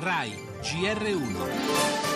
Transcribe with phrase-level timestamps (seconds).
[0.00, 2.15] RAI GR1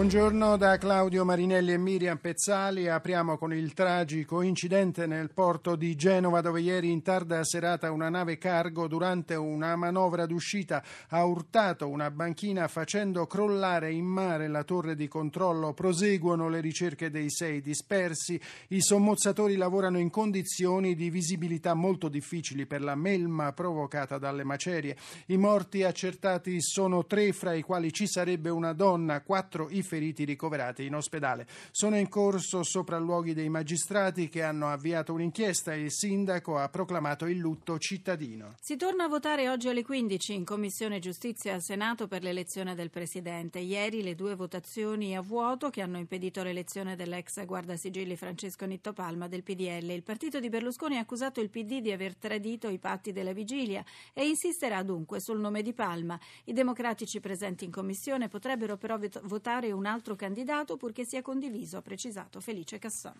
[0.00, 2.88] Buongiorno da Claudio Marinelli e Miriam Pezzali.
[2.88, 8.08] Apriamo con il tragico incidente nel porto di Genova dove ieri in tarda serata una
[8.08, 14.64] nave cargo durante una manovra d'uscita ha urtato una banchina facendo crollare in mare la
[14.64, 15.74] torre di controllo.
[15.74, 18.40] Proseguono le ricerche dei sei dispersi.
[18.68, 24.96] I sommozzatori lavorano in condizioni di visibilità molto difficili per la melma provocata dalle macerie.
[25.26, 30.24] I morti accertati sono tre, fra i quali ci sarebbe una donna, quattro i feriti
[30.24, 31.48] ricoverati in ospedale.
[31.72, 37.26] Sono in corso sopralluoghi dei magistrati che hanno avviato un'inchiesta e il sindaco ha proclamato
[37.26, 38.54] il lutto cittadino.
[38.60, 42.90] Si torna a votare oggi alle 15 in Commissione Giustizia al Senato per l'elezione del
[42.90, 43.58] Presidente.
[43.58, 49.26] Ieri le due votazioni a vuoto che hanno impedito l'elezione dell'ex guardasigilli Francesco Nitto Palma
[49.26, 49.90] del PDL.
[49.90, 53.84] Il partito di Berlusconi ha accusato il PD di aver tradito i patti della vigilia
[54.12, 56.16] e insisterà dunque sul nome di Palma.
[56.44, 61.82] I democratici presenti in Commissione potrebbero però votare un altro candidato purché sia condiviso, ha
[61.82, 63.18] precisato Felice Casson.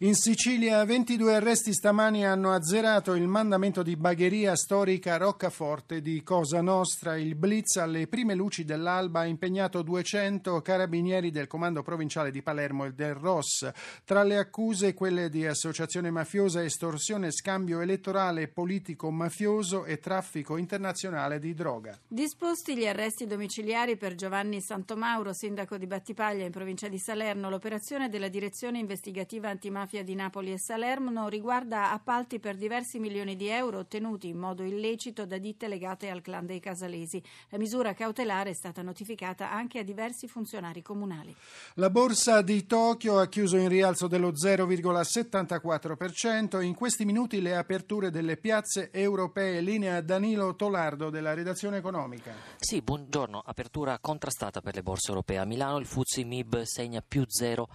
[0.00, 6.60] In Sicilia 22 arresti stamani hanno azzerato il mandamento di bagheria storica Roccaforte di Cosa
[6.60, 7.16] Nostra.
[7.16, 12.84] Il blitz alle prime luci dell'alba ha impegnato 200 carabinieri del comando provinciale di Palermo
[12.84, 13.70] e del ROS.
[14.04, 21.38] Tra le accuse quelle di associazione mafiosa, estorsione, scambio elettorale politico mafioso e traffico internazionale
[21.38, 21.98] di droga.
[22.06, 28.10] Disposti gli arresti domiciliari per Giovanni Santomauro, sindaco di Battipaglia in provincia di Salerno, l'operazione
[28.10, 33.46] della direzione investigativa antimafia mafia di Napoli e Salerno riguarda appalti per diversi milioni di
[33.46, 37.22] euro ottenuti in modo illecito da ditte legate al clan dei Casalesi.
[37.50, 41.32] La misura cautelare è stata notificata anche a diversi funzionari comunali.
[41.74, 46.60] La borsa di Tokyo ha chiuso in rialzo dello 0,74%.
[46.60, 49.60] In questi minuti le aperture delle piazze europee.
[49.60, 52.32] Linea Danilo Tolardo della redazione economica.
[52.58, 53.38] Sì, buongiorno.
[53.38, 55.38] Apertura contrastata per le borse europee.
[55.38, 57.68] A Milano il Fuzzi Mib segna più 0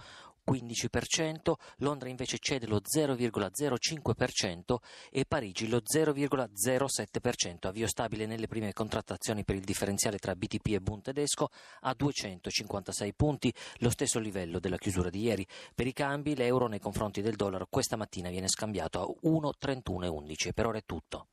[0.50, 4.76] 15%, Londra invece cede lo 0,05%
[5.10, 10.80] e Parigi lo 0,07%, avvio stabile nelle prime contrattazioni per il differenziale tra BTP e
[10.80, 11.48] Bund tedesco
[11.80, 15.46] a 256 punti, lo stesso livello della chiusura di ieri.
[15.74, 20.66] Per i cambi l'euro nei confronti del dollaro questa mattina viene scambiato a 1,3111 per
[20.66, 21.26] ora è tutto.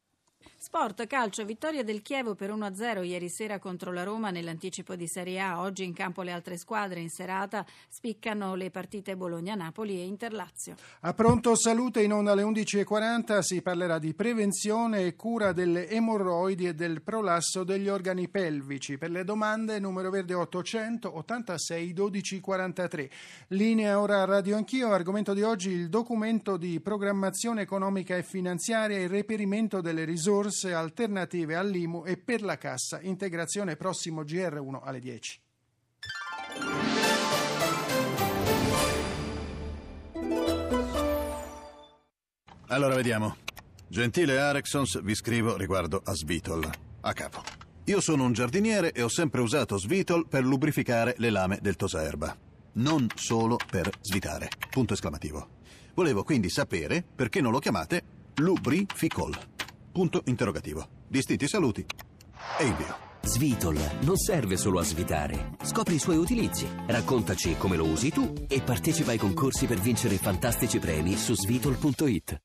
[0.62, 5.40] Sport, calcio, vittoria del Chievo per 1-0 ieri sera contro la Roma nell'anticipo di Serie
[5.40, 5.62] A.
[5.62, 7.00] Oggi in campo le altre squadre.
[7.00, 10.76] In serata spiccano le partite Bologna-Napoli e Interlazio.
[11.00, 16.68] A pronto salute in onda alle 11.40 si parlerà di prevenzione e cura delle emorroidi
[16.68, 18.98] e del prolasso degli organi pelvici.
[18.98, 23.10] Per le domande numero verde 800 86 12 43.
[23.48, 24.92] Linea ora Radio Anch'io.
[24.92, 30.48] Argomento di oggi il documento di programmazione economica e finanziaria e il reperimento delle risorse
[30.50, 35.42] risorse alternative all'IMU e per la cassa integrazione prossimo GR1 alle 10.
[42.68, 43.38] Allora vediamo.
[43.88, 46.70] Gentile Arexons, vi scrivo riguardo a Svitol.
[47.02, 47.42] A capo.
[47.86, 52.36] Io sono un giardiniere e ho sempre usato Svitol per lubrificare le lame del tosaerba.
[52.74, 54.50] Non solo per svitare.
[54.70, 55.58] Punto esclamativo.
[55.96, 58.04] Volevo quindi sapere perché non lo chiamate
[58.36, 59.59] lubrificol.
[60.00, 60.88] Punto interrogativo.
[61.10, 61.86] Distinti saluti
[62.58, 62.96] e invio.
[63.22, 65.58] Svitol non serve solo a svitare.
[65.62, 70.16] Scopri i suoi utilizzi, raccontaci come lo usi tu e partecipa ai concorsi per vincere
[70.16, 72.42] fantastici premi su svitol.it.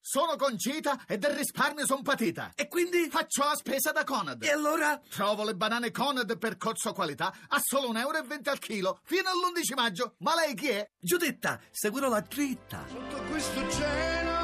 [0.00, 2.50] Sono Concita e del risparmio son patita.
[2.56, 3.08] E quindi?
[3.08, 4.42] Faccio la spesa da Conad.
[4.42, 5.00] E allora?
[5.08, 9.76] Trovo le banane Conad per cozzo qualità a solo 1,20 euro al chilo fino all'11
[9.76, 10.14] maggio.
[10.18, 10.90] Ma lei chi è?
[10.98, 12.84] Giuditta, seguirò la dritta.
[12.88, 14.43] Sotto questo cielo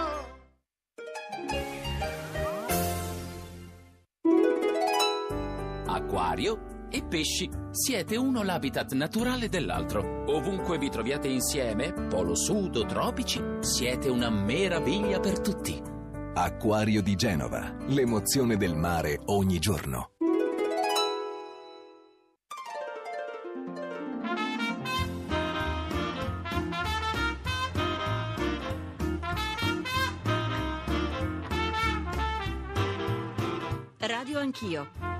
[6.10, 7.48] acquario e pesci.
[7.70, 10.24] Siete uno l'habitat naturale dell'altro.
[10.26, 15.80] Ovunque vi troviate insieme, polo sud o tropici, siete una meraviglia per tutti.
[16.34, 20.10] Acquario di Genova, l'emozione del mare ogni giorno.
[33.98, 35.19] Radio Anch'io.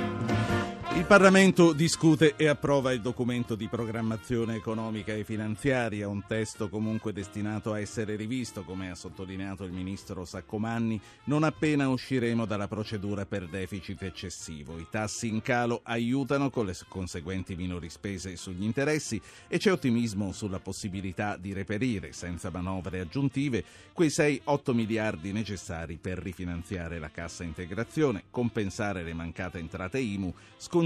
[0.93, 7.13] Il Parlamento discute e approva il documento di programmazione economica e finanziaria, un testo comunque
[7.13, 13.25] destinato a essere rivisto, come ha sottolineato il ministro Saccomanni, non appena usciremo dalla procedura
[13.25, 14.77] per deficit eccessivo.
[14.77, 20.33] I tassi in calo aiutano con le conseguenti minori spese sugli interessi e c'è ottimismo
[20.33, 27.43] sulla possibilità di reperire, senza manovre aggiuntive, quei 6-8 miliardi necessari per rifinanziare la cassa
[27.43, 30.79] integrazione, compensare le mancate entrate IMU, scongiurare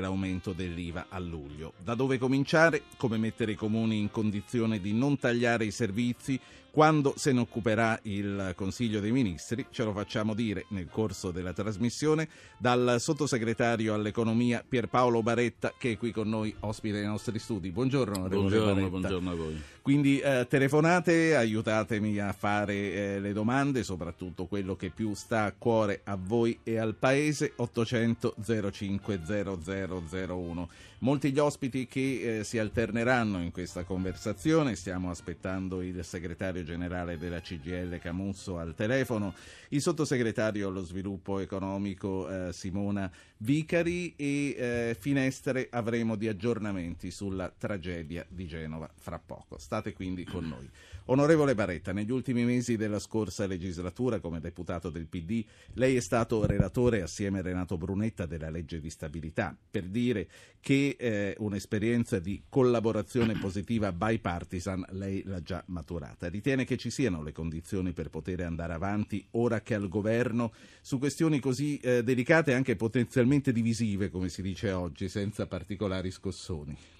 [0.00, 1.72] l'aumento dell'IVA a luglio.
[1.82, 2.82] Da dove cominciare?
[2.96, 6.38] Come mettere i comuni in condizione di non tagliare i servizi
[6.70, 9.66] quando se ne occuperà il Consiglio dei Ministri?
[9.70, 15.96] Ce lo facciamo dire nel corso della trasmissione dal sottosegretario all'economia Pierpaolo Baretta che è
[15.96, 17.70] qui con noi ospite nei nostri studi.
[17.70, 19.62] Buongiorno, buongiorno, buongiorno a voi.
[19.82, 25.52] Quindi eh, telefonate, aiutatemi a fare eh, le domande, soprattutto quello che più sta a
[25.56, 28.36] cuore a voi e al Paese, 800
[28.70, 30.68] 05 0001.
[30.98, 37.18] Molti gli ospiti che eh, si alterneranno in questa conversazione, stiamo aspettando il segretario generale
[37.18, 39.34] della CGL Camusso al telefono,
[39.70, 47.52] il sottosegretario allo sviluppo economico eh, Simona Vicari e eh, finestre avremo di aggiornamenti sulla
[47.56, 49.58] tragedia di Genova fra poco.
[49.58, 50.68] State quindi con noi.
[51.10, 56.46] Onorevole Baretta, negli ultimi mesi della scorsa legislatura come deputato del PD, lei è stato
[56.46, 60.28] relatore assieme a Renato Brunetta della legge di stabilità per dire
[60.60, 66.28] che eh, un'esperienza di collaborazione positiva bipartisan lei l'ha già maturata.
[66.28, 71.00] Ritiene che ci siano le condizioni per poter andare avanti ora che al governo su
[71.00, 76.99] questioni così eh, delicate e anche potenzialmente divisive, come si dice oggi, senza particolari scossoni?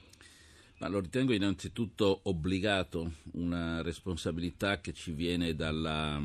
[0.81, 6.19] Ma lo ritengo innanzitutto obbligato, una responsabilità che ci viene dalla,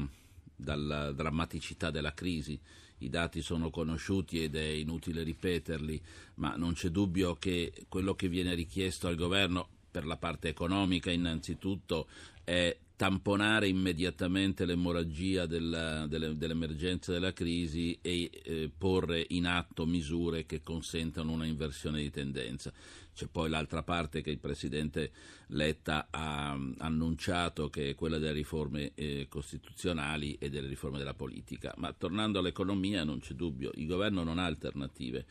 [0.56, 2.57] dalla drammaticità della crisi.
[3.00, 6.02] I dati sono conosciuti ed è inutile ripeterli,
[6.36, 11.12] ma non c'è dubbio che quello che viene richiesto al governo per la parte economica
[11.12, 12.08] innanzitutto
[12.46, 20.46] è tamponare immediatamente l'emorragia della, delle, dell'emergenza della crisi e eh, porre in atto misure
[20.46, 22.72] che consentano una inversione di tendenza.
[23.16, 25.12] C'è poi l'altra parte che il Presidente
[25.48, 31.74] Letta ha annunciato, che è quella delle riforme eh, costituzionali e delle riforme della politica.
[31.78, 35.26] Ma tornando all'economia non c'è dubbio, il governo non ha alternative.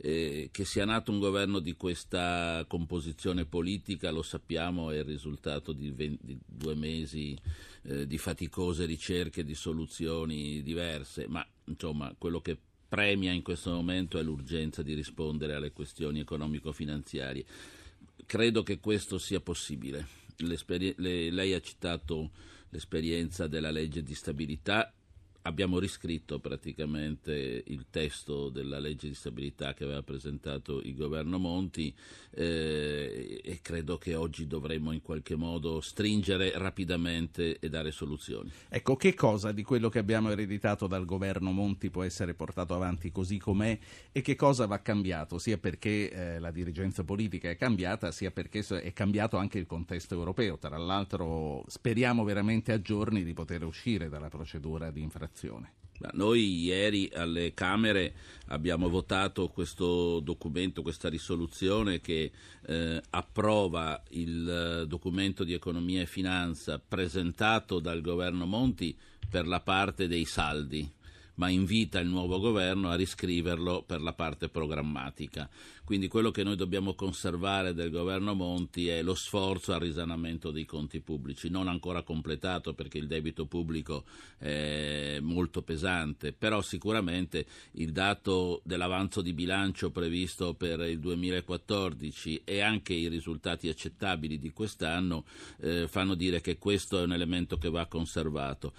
[0.00, 5.72] Eh, che sia nato un governo di questa composizione politica, lo sappiamo, è il risultato
[5.72, 7.38] di, 20, di due mesi
[7.82, 12.58] eh, di faticose ricerche di soluzioni diverse, ma insomma quello che
[12.88, 17.44] premia in questo momento è l'urgenza di rispondere alle questioni economico-finanziarie.
[18.24, 20.06] Credo che questo sia possibile.
[20.36, 22.30] Le, lei ha citato
[22.70, 24.92] l'esperienza della legge di stabilità
[25.48, 31.92] abbiamo riscritto praticamente il testo della legge di stabilità che aveva presentato il governo Monti
[32.30, 38.52] eh, e credo che oggi dovremmo in qualche modo stringere rapidamente e dare soluzioni.
[38.68, 43.10] Ecco, che cosa di quello che abbiamo ereditato dal governo Monti può essere portato avanti
[43.10, 43.78] così com'è
[44.12, 48.60] e che cosa va cambiato, sia perché eh, la dirigenza politica è cambiata, sia perché
[48.60, 50.58] è cambiato anche il contesto europeo.
[50.58, 55.72] Tra l'altro speriamo veramente a giorni di poter uscire dalla procedura di infrazione situazione.
[56.12, 58.14] Noi ieri alle Camere
[58.46, 62.30] abbiamo votato questo documento, questa risoluzione che
[62.66, 68.96] eh, approva il documento di economia e finanza presentato dal governo Monti
[69.28, 70.88] per la parte dei saldi
[71.38, 75.48] ma invita il nuovo governo a riscriverlo per la parte programmatica.
[75.84, 80.66] Quindi quello che noi dobbiamo conservare del governo Monti è lo sforzo al risanamento dei
[80.66, 84.04] conti pubblici, non ancora completato perché il debito pubblico
[84.36, 92.60] è molto pesante, però sicuramente il dato dell'avanzo di bilancio previsto per il 2014 e
[92.60, 95.24] anche i risultati accettabili di quest'anno
[95.60, 98.74] eh, fanno dire che questo è un elemento che va conservato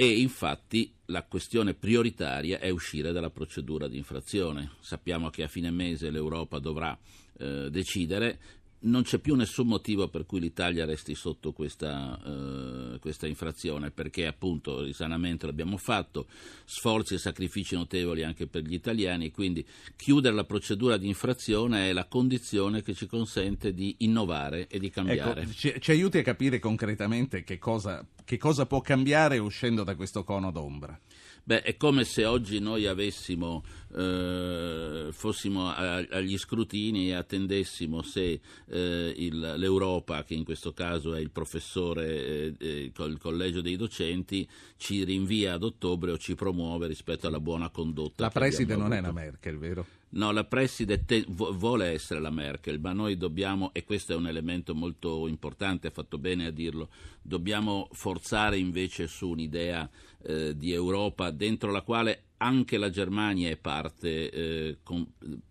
[0.00, 4.70] e infatti la questione prioritaria è uscire dalla procedura di infrazione.
[4.78, 6.96] Sappiamo che a fine mese l'Europa dovrà
[7.36, 8.38] eh, decidere
[8.80, 14.26] non c'è più nessun motivo per cui l'Italia resti sotto questa, uh, questa, infrazione, perché
[14.26, 16.26] appunto il risanamento l'abbiamo fatto,
[16.64, 19.66] sforzi e sacrifici notevoli anche per gli italiani, quindi
[19.96, 24.90] chiudere la procedura di infrazione è la condizione che ci consente di innovare e di
[24.90, 25.42] cambiare.
[25.42, 29.96] Ecco, ci, ci, aiuti a capire concretamente che cosa, che cosa può cambiare uscendo da
[29.96, 30.98] questo cono d'ombra.
[31.48, 33.64] Beh, è come se oggi noi avessimo
[33.96, 41.14] eh, fossimo a, agli scrutini e attendessimo se eh, il, l'Europa, che in questo caso
[41.14, 46.86] è il professore, eh, il collegio dei docenti, ci rinvia ad ottobre o ci promuove
[46.86, 48.24] rispetto alla buona condotta.
[48.24, 49.86] La preside non è la Merkel, vero?
[50.10, 54.26] No, la preside te- vuole essere la Merkel, ma noi dobbiamo, e questo è un
[54.26, 56.88] elemento molto importante, ha fatto bene a dirlo,
[57.20, 59.88] dobbiamo forzare invece su un'idea
[60.22, 64.78] eh, di Europa dentro la quale anche la Germania è parte, eh,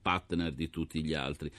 [0.01, 1.51] partner di tutti gli altri.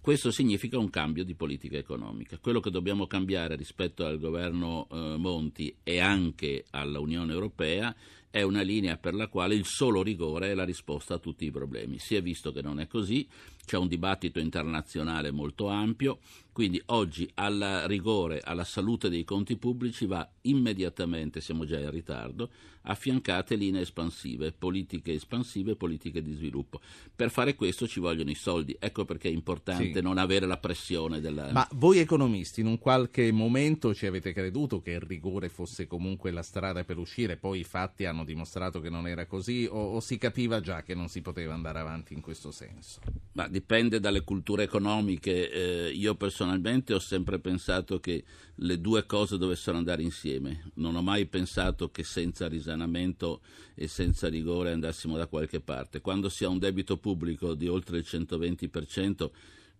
[0.00, 2.38] Questo significa un cambio di politica economica.
[2.38, 7.92] Quello che dobbiamo cambiare rispetto al governo eh, Monti e anche all'Unione Europea
[8.30, 11.50] è una linea per la quale il solo rigore è la risposta a tutti i
[11.50, 11.98] problemi.
[11.98, 13.26] Si è visto che non è così,
[13.66, 16.20] c'è un dibattito internazionale molto ampio,
[16.52, 22.48] quindi oggi al rigore, alla salute dei conti pubblici va immediatamente, siamo già in ritardo,
[22.86, 26.80] affiancate linee espansive, politiche espansive e politiche di sviluppo.
[27.14, 30.00] Per fare questo ci vogliono i soldi, ecco perché è importante sì.
[30.00, 31.50] non avere la pressione della...
[31.52, 36.30] Ma voi economisti in un qualche momento ci avete creduto che il rigore fosse comunque
[36.30, 40.00] la strada per uscire, poi i fatti hanno dimostrato che non era così o, o
[40.00, 43.00] si capiva già che non si poteva andare avanti in questo senso?
[43.32, 45.50] Ma dipende dalle culture economiche.
[45.50, 48.22] Eh, io personalmente ho sempre pensato che
[48.56, 50.70] le due cose dovessero andare insieme.
[50.74, 53.40] Non ho mai pensato che senza risanamento
[53.74, 56.02] e senza rigore andassimo da qualche parte.
[56.02, 59.30] Quando si ha un debito pubblico di oltre il 120%,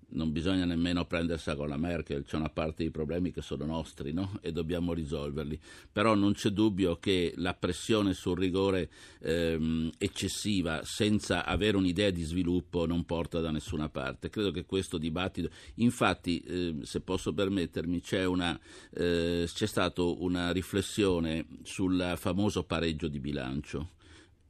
[0.08, 4.12] non bisogna nemmeno prendersela con la Merkel, c'è una parte dei problemi che sono nostri
[4.12, 4.38] no?
[4.40, 5.58] e dobbiamo risolverli.
[5.90, 8.88] Però non c'è dubbio che la pressione sul rigore
[9.20, 14.30] ehm, eccessiva senza avere un'idea di sviluppo non porta da nessuna parte.
[14.30, 18.58] Credo che questo dibattito, infatti, eh, se posso permettermi, c'è, una,
[18.94, 23.94] eh, c'è stata una riflessione sul famoso pareggio di bilancio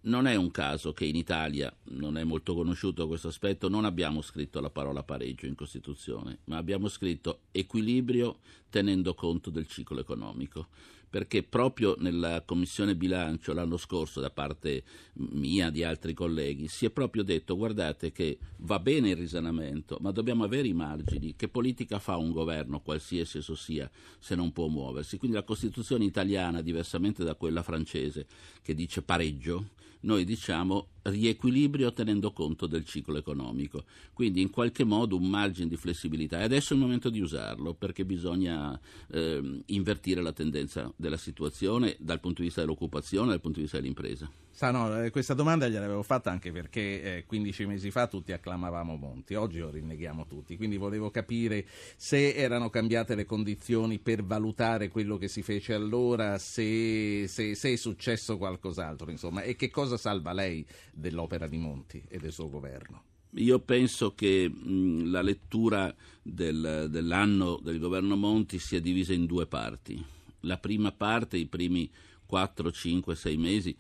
[0.06, 4.22] non è un caso che in Italia, non è molto conosciuto questo aspetto, non abbiamo
[4.22, 8.38] scritto la parola pareggio in Costituzione, ma abbiamo scritto equilibrio
[8.70, 10.68] tenendo conto del ciclo economico
[11.08, 14.82] perché proprio nella Commissione bilancio l'anno scorso da parte
[15.14, 20.10] mia, di altri colleghi, si è proprio detto guardate che va bene il risanamento, ma
[20.10, 24.66] dobbiamo avere i margini, che politica fa un governo, qualsiasi esso sia, se non può
[24.66, 25.16] muoversi.
[25.16, 28.26] Quindi la Costituzione italiana, diversamente da quella francese,
[28.60, 29.68] che dice pareggio,
[30.00, 33.85] noi diciamo riequilibrio tenendo conto del ciclo economico.
[34.12, 36.41] Quindi in qualche modo un margine di flessibilità.
[36.41, 38.79] E adesso è il momento di usarlo perché bisogna
[39.11, 43.79] eh, invertire la tendenza della situazione dal punto di vista dell'occupazione, dal punto di vista
[43.79, 44.31] dell'impresa.
[44.56, 48.96] Sa, no, eh, questa domanda gliel'avevo fatta anche perché eh, 15 mesi fa tutti acclamavamo
[48.96, 54.88] Monti, oggi lo rinneghiamo tutti, quindi volevo capire se erano cambiate le condizioni per valutare
[54.88, 59.98] quello che si fece allora, se, se, se è successo qualcos'altro, insomma, e che cosa
[59.98, 63.02] salva lei dell'opera di Monti e del suo governo?
[63.32, 69.46] Io penso che mh, la lettura del, dell'anno del governo Monti sia divisa in due
[69.46, 70.02] parti.
[70.40, 71.90] La prima parte, i primi
[72.25, 73.76] 4, 5, 6 mesi,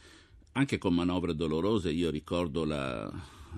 [0.56, 3.12] anche con manovre dolorose, io ricordo la,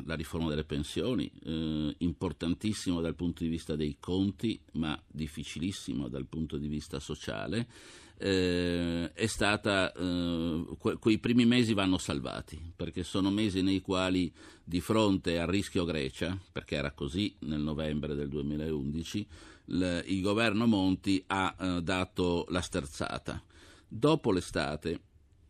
[0.05, 6.27] la riforma delle pensioni, eh, importantissimo dal punto di vista dei conti, ma difficilissimo dal
[6.27, 7.69] punto di vista sociale
[8.19, 14.33] eh, è stata, eh, que- quei primi mesi vanno salvati, perché sono mesi nei quali
[14.65, 19.27] di fronte al rischio Grecia, perché era così nel novembre del 2011,
[19.67, 23.41] l- il governo Monti ha eh, dato la sterzata.
[23.87, 25.01] Dopo l'estate,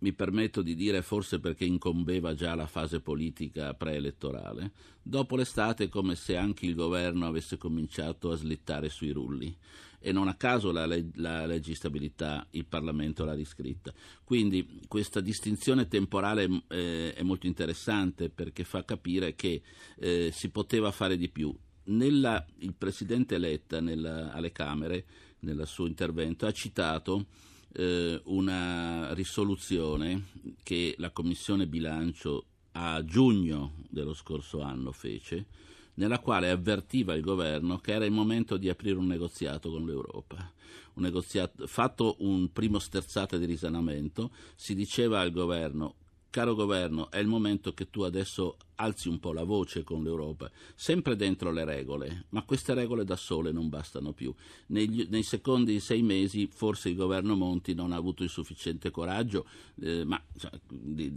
[0.00, 6.14] mi permetto di dire forse perché incombeva già la fase politica preelettorale, dopo l'estate come
[6.14, 9.57] se anche il governo avesse cominciato a slittare sui rulli
[10.00, 13.93] e non a caso la, leg- la legge stabilità il Parlamento l'ha riscritta.
[14.25, 19.62] Quindi questa distinzione temporale eh, è molto interessante perché fa capire che
[19.97, 21.55] eh, si poteva fare di più.
[21.85, 25.05] Nella, il Presidente Letta nella, alle Camere,
[25.40, 27.26] nel suo intervento, ha citato
[27.72, 30.26] eh, una risoluzione
[30.62, 35.46] che la Commissione bilancio a giugno dello scorso anno fece,
[35.94, 40.52] nella quale avvertiva il governo che era il momento di aprire un negoziato con l'Europa.
[40.94, 45.94] Un negoziato, fatto un primo sterzata di risanamento, si diceva al governo
[46.30, 50.50] caro governo, è il momento che tu adesso alzi un po' la voce con l'Europa,
[50.75, 54.32] sempre dentro le regole, ma queste regole da sole non bastano più.
[54.66, 59.47] Negli, nei secondi sei mesi forse il governo Monti non ha avuto il sufficiente coraggio,
[59.80, 60.50] eh, ma cioè,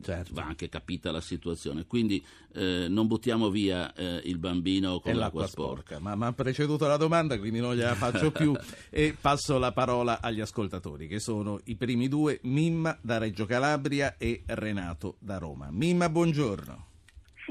[0.01, 0.33] certo.
[0.33, 1.85] va anche capita la situazione.
[1.85, 5.95] Quindi eh, non buttiamo via eh, il bambino con l'acqua, l'acqua, sporca.
[5.95, 6.15] sporca.
[6.15, 8.55] Ma ha preceduto la domanda, quindi non gliela faccio più
[8.89, 14.17] e passo la parola agli ascoltatori, che sono i primi due, Mimma da Reggio Calabria
[14.17, 15.69] e Renato da Roma.
[15.69, 16.89] Mimma, buongiorno.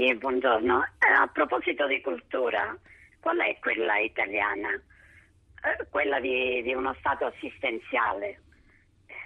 [0.00, 0.82] Sì, buongiorno.
[0.98, 2.74] Eh, a proposito di cultura,
[3.20, 4.70] qual è quella italiana?
[4.70, 8.40] Eh, quella di, di, uno Stato assistenziale.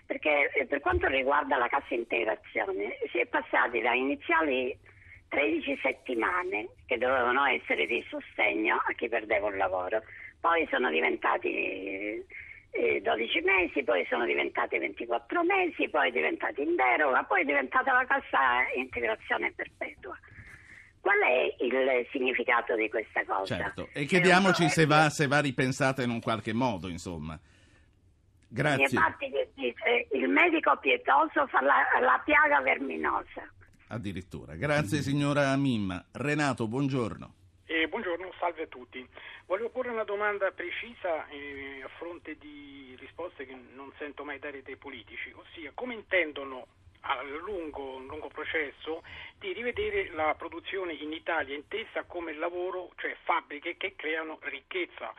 [0.05, 4.77] Perché eh, per quanto riguarda la cassa integrazione, si è passati da iniziali
[5.29, 10.03] 13 settimane che dovevano essere di sostegno a chi perdeva un lavoro,
[10.41, 12.21] poi sono diventati
[13.01, 17.93] 12 mesi, poi sono diventati 24 mesi, poi è diventata in deroga, poi è diventata
[17.93, 19.84] la cassa integrazione perpetua.
[21.05, 23.59] Qual è il significato di questa cosa?
[23.59, 27.39] Certo, e chiediamoci se va, se va ripensata in un qualche modo, insomma.
[28.49, 28.85] Grazie.
[28.85, 33.47] Infatti dice il medico pietoso fa la, la piaga verminosa.
[33.89, 34.55] Addirittura.
[34.55, 36.03] Grazie signora Mimma.
[36.13, 37.35] Renato, buongiorno.
[37.67, 39.07] Eh, buongiorno, salve a tutti.
[39.45, 44.63] Volevo porre una domanda precisa eh, a fronte di risposte che non sento mai dare
[44.63, 46.67] dai politici, ossia come intendono
[47.07, 49.03] a lungo, un lungo processo
[49.39, 55.13] di rivedere la produzione in Italia intesa come lavoro, cioè fabbriche che creano ricchezza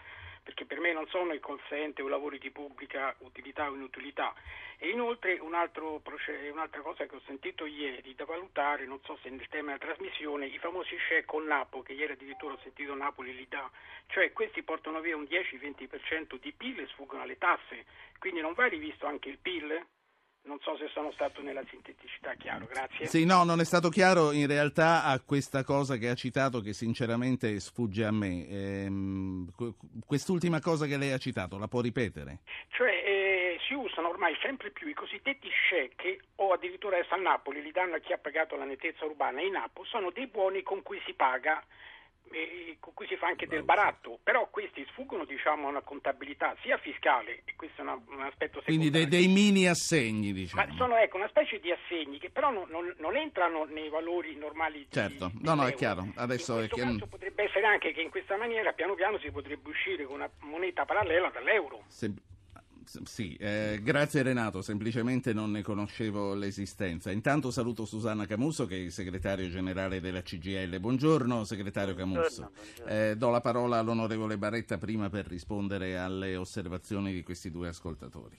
[0.46, 4.32] perché per me non sono i call center o lavori di pubblica utilità o inutilità.
[4.77, 9.48] E inoltre un un'altra cosa che ho sentito ieri da valutare, non so se nel
[9.48, 13.48] tema della trasmissione, i famosi share con Napo, che ieri addirittura ho sentito Napoli li
[13.50, 13.68] dà,
[14.08, 17.86] cioè questi portano via un 10-20% di PIL e sfuggono alle tasse,
[18.20, 19.84] quindi non va rivisto anche il PIL?
[20.46, 23.08] Non so se sono stato nella sinteticità chiaro, grazie.
[23.08, 26.72] Sì, no, non è stato chiaro in realtà a questa cosa che ha citato che
[26.72, 28.48] sinceramente sfugge a me.
[28.48, 29.50] Ehm,
[30.06, 32.42] quest'ultima cosa che lei ha citato, la può ripetere?
[32.70, 37.64] Cioè, eh, si usano ormai sempre più i cosiddetti check o addirittura adesso a Napoli
[37.64, 40.84] li danno a chi ha pagato la nettezza urbana in Napoli, sono dei buoni con
[40.84, 41.64] cui si paga
[42.79, 46.77] con cui si fa anche del baratto, però questi sfuggono diciamo, a una contabilità sia
[46.77, 48.63] fiscale, e questo è una, un aspetto secondario.
[48.63, 50.65] Quindi dei, dei, mini assegni, diciamo.
[50.65, 54.36] Ma sono ecco, una specie di assegni che però non, non, non entrano nei valori
[54.36, 56.08] normali di Certo, no, no, è chiaro.
[56.15, 60.05] Adesso è caso potrebbe essere anche che in questa maniera piano piano si potrebbe uscire
[60.05, 61.84] con una moneta parallela dall'euro.
[61.88, 62.15] Sem-
[63.04, 67.12] sì, eh, grazie Renato, semplicemente non ne conoscevo l'esistenza.
[67.12, 70.80] Intanto saluto Susanna Camusso che è il segretario generale della CGL.
[70.80, 72.51] Buongiorno segretario Camusso.
[72.88, 78.38] Eh, do la parola all'onorevole Baretta prima per rispondere alle osservazioni di questi due ascoltatori.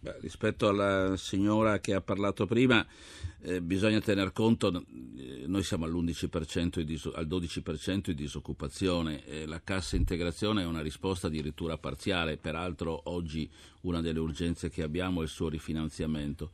[0.00, 2.86] Beh, rispetto alla signora che ha parlato prima,
[3.40, 4.84] eh, bisogna tener conto,
[5.16, 10.82] eh, noi siamo all'11%, dis- al 12% di disoccupazione, eh, la cassa integrazione è una
[10.82, 13.50] risposta addirittura parziale, peraltro oggi
[13.82, 16.50] una delle urgenze che abbiamo è il suo rifinanziamento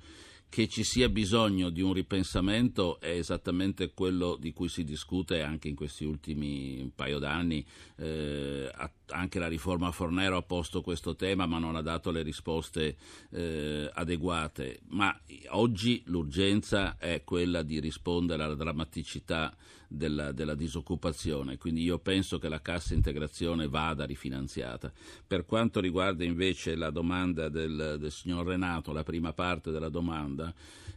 [0.54, 5.66] che ci sia bisogno di un ripensamento è esattamente quello di cui si discute anche
[5.66, 7.66] in questi ultimi paio d'anni.
[7.96, 8.70] Eh,
[9.08, 12.96] anche la riforma Fornero ha posto questo tema ma non ha dato le risposte
[13.30, 14.80] eh, adeguate.
[14.88, 15.16] Ma
[15.50, 19.54] oggi l'urgenza è quella di rispondere alla drammaticità
[19.88, 24.92] della, della, disoccupazione, quindi io penso che la cassa integrazione vada rifinanziata.
[25.26, 30.52] Per quanto riguarda invece la domanda del, del signor Renato, la prima parte della domanda,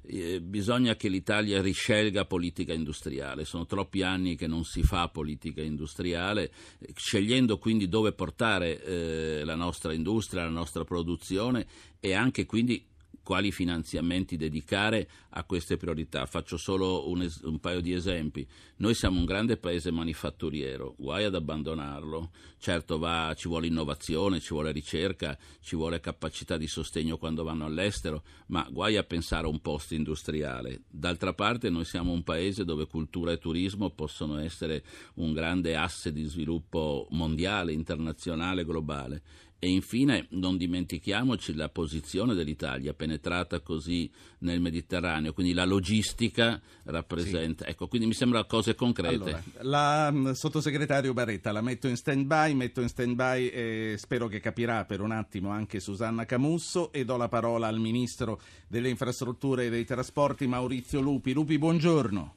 [0.10, 5.62] eh, bisogna che l'Italia riscelga politica industriale, sono troppi anni che non si fa politica
[5.62, 6.52] industriale,
[6.94, 11.66] scegliendo quindi dove portare eh, la nostra industria, la nostra produzione
[12.00, 12.86] e anche quindi
[13.28, 16.26] quali finanziamenti dedicare a queste priorità.
[16.26, 18.48] Faccio solo un, es- un, paio di esempi.
[18.78, 22.30] Noi siamo un grande paese manifatturiero, guai ad abbandonarlo.
[22.58, 27.66] Certo va, ci vuole innovazione, ci vuole ricerca, ci vuole capacità di sostegno quando vanno
[27.66, 30.84] all'estero, ma guai a pensare a un posto industriale.
[30.90, 34.86] D'altra parte noi siamo un paese dove cultura e turismo possono essere
[35.16, 39.22] un grande asse di sviluppo mondiale, internazionale, globale
[39.60, 47.66] e infine non dimentichiamoci la posizione dell'Italia penetrata così nel Mediterraneo, quindi la logistica rappresenta,
[47.66, 47.72] sì.
[47.72, 49.14] ecco, quindi mi sembrano cose concrete.
[49.16, 53.96] Allora, la um, sottosegretario Baretta la metto in stand by, metto in stand by e
[53.98, 58.40] spero che capirà per un attimo anche Susanna Camusso e do la parola al ministro
[58.68, 61.34] delle infrastrutture e dei trasporti Maurizio Lupi.
[61.34, 62.36] Lupi, buongiorno.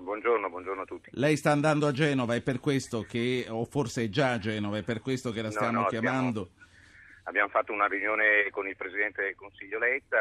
[0.00, 1.10] Buongiorno, buongiorno, a tutti.
[1.12, 4.78] Lei sta andando a Genova, è per questo che, o forse è già a Genova,
[4.78, 6.40] è per questo che la stiamo no, no, chiamando?
[6.40, 10.16] Abbiamo, abbiamo, fatto una riunione con il Presidente del Consiglio Letta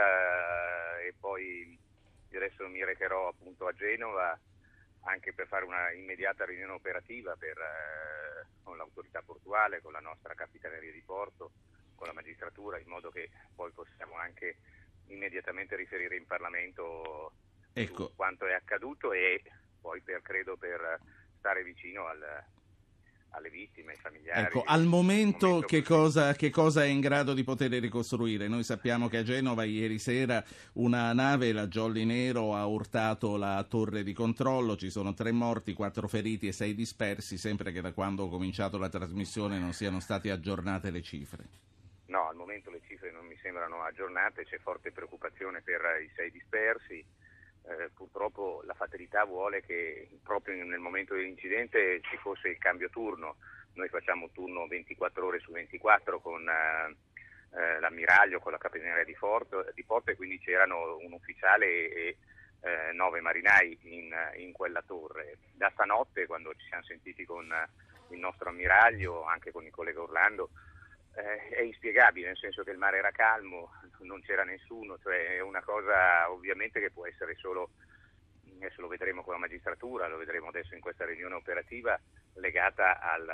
[0.99, 1.77] eh, e poi
[2.33, 4.37] adesso mi recherò appunto a Genova
[5.03, 10.33] anche per fare una immediata riunione operativa per, eh, con l'autorità portuale, con la nostra
[10.33, 11.51] capitaneria di porto,
[11.95, 14.57] con la magistratura, in modo che poi possiamo anche
[15.07, 17.31] immediatamente riferire in Parlamento
[17.73, 18.11] ecco.
[18.15, 19.41] quanto è accaduto e
[19.79, 20.99] poi per, credo per
[21.37, 22.23] stare vicino al,
[23.31, 24.41] alle vittime, ai familiari.
[24.41, 28.47] Ecco, al momento, momento che, cosa, che, cosa, è in grado di poter ricostruire?
[28.47, 33.63] Noi sappiamo che a Genova ieri sera una nave, la Jolly Nero, ha urtato la
[33.67, 37.93] torre di controllo, ci sono tre morti, quattro feriti e sei dispersi, sempre che da
[37.93, 41.67] quando ho cominciato la trasmissione non siano state aggiornate le cifre.
[42.07, 46.31] No, al momento le cifre non mi sembrano aggiornate, c'è forte preoccupazione per i sei
[46.31, 47.05] dispersi
[47.67, 53.38] eh, purtroppo la fatalità vuole che proprio nel momento dell'incidente ci fosse il cambio turno.
[53.74, 56.95] Noi facciamo turno 24 ore su 24 con eh,
[57.56, 59.15] eh, l'ammiraglio, con la capitaneria di,
[59.74, 62.17] di Porto e quindi c'erano un ufficiale e,
[62.62, 65.38] e nove marinai in, in, quella torre.
[65.54, 67.52] Da stanotte, quando ci siamo sentiti con
[68.10, 70.50] il nostro ammiraglio, anche con il collega Orlando,
[71.19, 75.41] eh, è inspiegabile, nel senso che il mare era calmo, non c'era nessuno, cioè è
[75.41, 77.71] una cosa ovviamente che può essere solo,
[78.55, 81.99] adesso lo vedremo con la magistratura, lo vedremo adesso in questa riunione operativa,
[82.36, 83.27] legata al,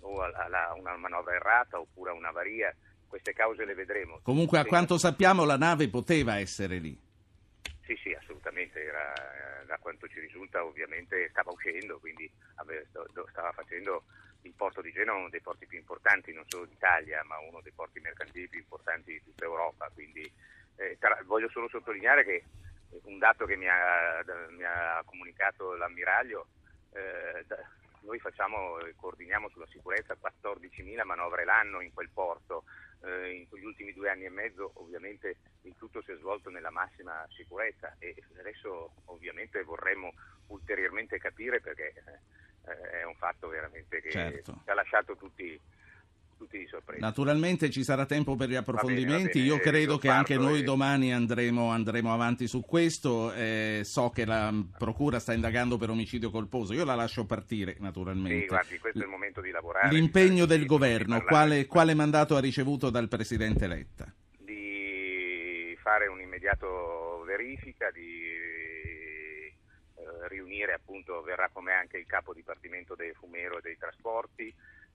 [0.00, 2.74] o a una manovra errata oppure a un'avaria,
[3.06, 4.20] queste cause le vedremo.
[4.22, 6.98] Comunque a quanto sappiamo la nave poteva essere lì.
[7.92, 9.12] Sì, sì, assolutamente, era,
[9.66, 12.30] da quanto ci risulta ovviamente stava uscendo, quindi
[13.28, 14.04] stava facendo
[14.42, 17.72] il porto di Genova uno dei porti più importanti non solo d'Italia, ma uno dei
[17.72, 19.90] porti mercantili più importanti di tutta Europa.
[19.92, 20.22] Quindi,
[20.76, 22.44] eh, tra, voglio solo sottolineare che
[23.04, 26.46] un dato che mi ha, mi ha comunicato l'ammiraglio,
[26.94, 27.44] eh,
[28.00, 32.64] noi facciamo coordiniamo sulla sicurezza 14.000 manovre l'anno in quel porto.
[33.04, 36.70] Eh, in quegli ultimi due anni e mezzo ovviamente il tutto si è svolto nella
[36.70, 40.12] massima sicurezza e adesso ovviamente vorremmo
[40.46, 44.60] ulteriormente capire perché eh, eh, è un fatto veramente che certo.
[44.62, 45.60] ci ha lasciato tutti,
[46.42, 47.00] tutti sorpresi.
[47.00, 50.62] Naturalmente ci sarà tempo per gli approfondimenti, bene, bene, io credo che anche noi e...
[50.64, 56.30] domani andremo, andremo, avanti su questo, eh, so che la Procura sta indagando per omicidio
[56.30, 58.40] colposo, io la lascio partire naturalmente.
[58.40, 59.92] Sì, guardi, questo è il momento di lavorare.
[59.92, 64.12] L'impegno del governo, quale, quale mandato ha ricevuto dal Presidente Letta?
[64.38, 68.20] Di fare un'immediato verifica, di
[70.28, 74.52] riunire appunto, verrà come anche il capo dipartimento del Fumero e dei trasporti,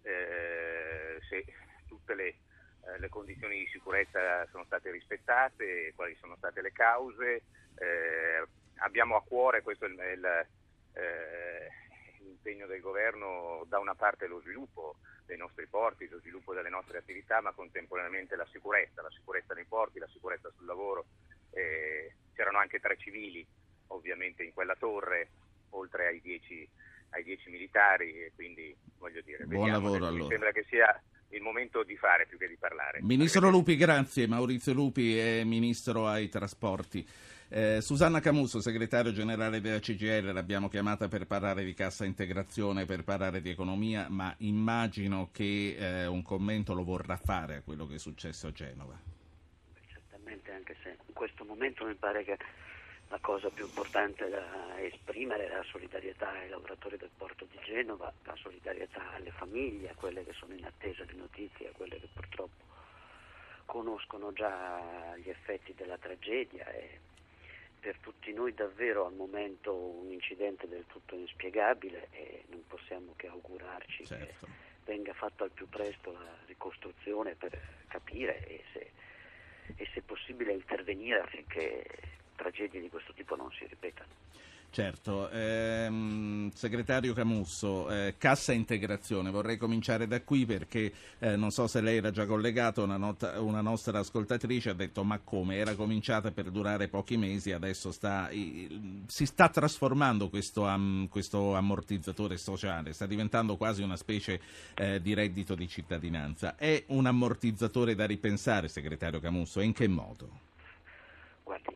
[0.08, 1.44] eh, se
[1.86, 7.44] tutte le, eh, le, condizioni di sicurezza sono state rispettate, quali sono state le cause.
[7.76, 10.48] Eh, abbiamo a cuore, questo è il, il,
[10.94, 11.72] eh,
[12.20, 17.00] l'impegno del governo, da una parte lo sviluppo dei nostri porti, lo sviluppo delle nostre
[17.00, 21.06] attività, ma contemporaneamente la sicurezza, la sicurezza nei porti, la sicurezza sul lavoro.
[21.52, 23.46] Eh, c'erano anche tre civili
[23.88, 25.30] ovviamente in quella torre,
[25.72, 26.68] oltre ai dieci,
[27.10, 30.24] ai dieci militari, e quindi voglio dire, buon vediamo, lavoro allora.
[30.24, 33.02] Mi sembra che sia il momento di fare più che di parlare.
[33.02, 34.28] Ministro Lupi, grazie.
[34.28, 37.06] Maurizio Lupi è Ministro ai Trasporti.
[37.50, 43.04] Eh, Susanna Camusso, segretario generale della CGL, l'abbiamo chiamata per parlare di cassa integrazione, per
[43.04, 47.96] parlare di economia, ma immagino che eh, un commento lo vorrà fare a quello che
[47.96, 49.00] è successo a Genova.
[49.88, 52.38] Certamente, anche se in questo momento mi pare che
[53.10, 58.12] la cosa più importante da esprimere è la solidarietà ai lavoratori del porto di Genova,
[58.24, 62.08] la solidarietà alle famiglie, a quelle che sono in attesa di notizie, a quelle che
[62.14, 62.66] purtroppo
[63.66, 67.00] conoscono già gli effetti della tragedia e
[67.80, 73.28] per tutti noi davvero al momento un incidente del tutto inspiegabile e non possiamo che
[73.28, 74.46] augurarci certo.
[74.46, 74.52] che
[74.86, 78.92] venga fatta al più presto la ricostruzione per capire e se,
[79.76, 81.86] e se possibile intervenire affinché
[82.38, 84.10] tragedie di questo tipo non si ripetano.
[84.70, 91.66] Certo, ehm, segretario Camusso, eh, cassa integrazione, vorrei cominciare da qui perché eh, non so
[91.66, 95.74] se lei era già collegato, una, nota, una, nostra ascoltatrice ha detto ma come, era
[95.74, 102.38] cominciata per durare pochi mesi, adesso sta, i, si sta trasformando questo, am, questo, ammortizzatore
[102.38, 104.40] sociale, sta diventando quasi una specie
[104.76, 106.56] eh, di reddito di cittadinanza.
[106.56, 110.30] È un ammortizzatore da ripensare, segretario Camusso, e in che modo?
[111.44, 111.74] Guardi,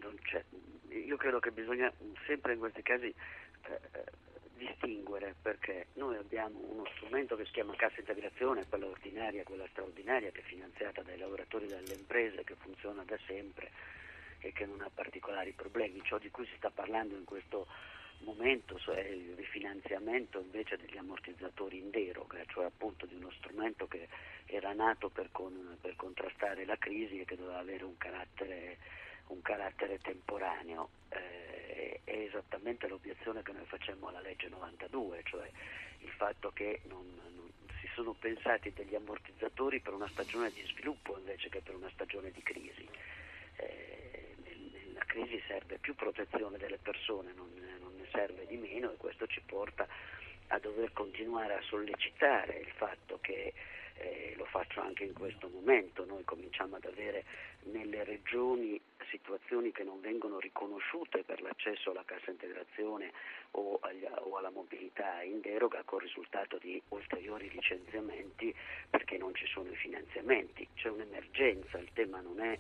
[1.21, 1.93] credo che bisogna
[2.25, 4.03] sempre in questi casi eh,
[4.55, 10.31] distinguere perché noi abbiamo uno strumento che si chiama cassa integrazione, quella ordinaria, quella straordinaria
[10.31, 13.69] che è finanziata dai lavoratori delle imprese, che funziona da sempre
[14.39, 16.01] e che non ha particolari problemi.
[16.03, 17.67] Ciò di cui si sta parlando in questo
[18.21, 24.07] momento è il rifinanziamento invece degli ammortizzatori in deroga, cioè appunto di uno strumento che
[24.47, 28.77] era nato per, con, per contrastare la crisi e che doveva avere un carattere
[29.31, 30.89] un carattere temporaneo.
[31.09, 35.49] Eh, è esattamente l'obiezione che noi facciamo alla legge 92, cioè
[35.99, 41.17] il fatto che non, non, si sono pensati degli ammortizzatori per una stagione di sviluppo
[41.17, 42.87] invece che per una stagione di crisi.
[43.55, 48.97] Eh, nella crisi serve più protezione delle persone, non, non ne serve di meno e
[48.97, 49.87] questo ci porta a
[50.59, 53.53] dover continuare a sollecitare il fatto che
[53.95, 57.23] eh, lo faccio anche in questo momento, noi cominciamo ad avere
[57.63, 63.11] nelle regioni situazioni che non vengono riconosciute per l'accesso alla cassa integrazione
[63.51, 68.55] o, agli, o alla mobilità in deroga con il risultato di ulteriori licenziamenti
[68.89, 72.57] perché non ci sono i finanziamenti, c'è un'emergenza, il tema non è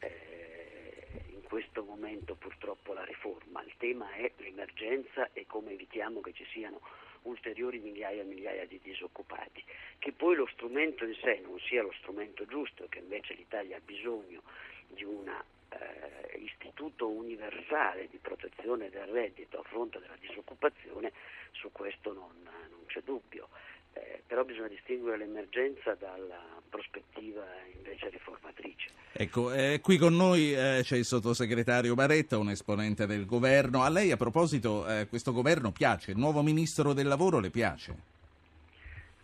[0.00, 6.32] eh, in questo momento purtroppo la riforma, il tema è l'emergenza e come evitiamo che
[6.32, 6.80] ci siano
[7.24, 9.62] ulteriori migliaia e migliaia di disoccupati.
[9.98, 13.80] Che poi lo strumento in sé non sia lo strumento giusto, che invece l'Italia ha
[13.84, 14.42] bisogno
[14.88, 21.12] di un eh, istituto universale di protezione del reddito a fronte della disoccupazione,
[21.52, 23.48] su questo non, non c'è dubbio.
[23.94, 28.90] Eh, però bisogna distinguere l'emergenza dalla prospettiva invece riformatrice.
[29.12, 33.82] Ecco, eh, qui con noi eh, c'è il sottosegretario Baretta, un esponente del governo.
[33.82, 36.10] A lei a proposito, eh, questo governo piace?
[36.10, 37.96] Il nuovo ministro del lavoro le piace?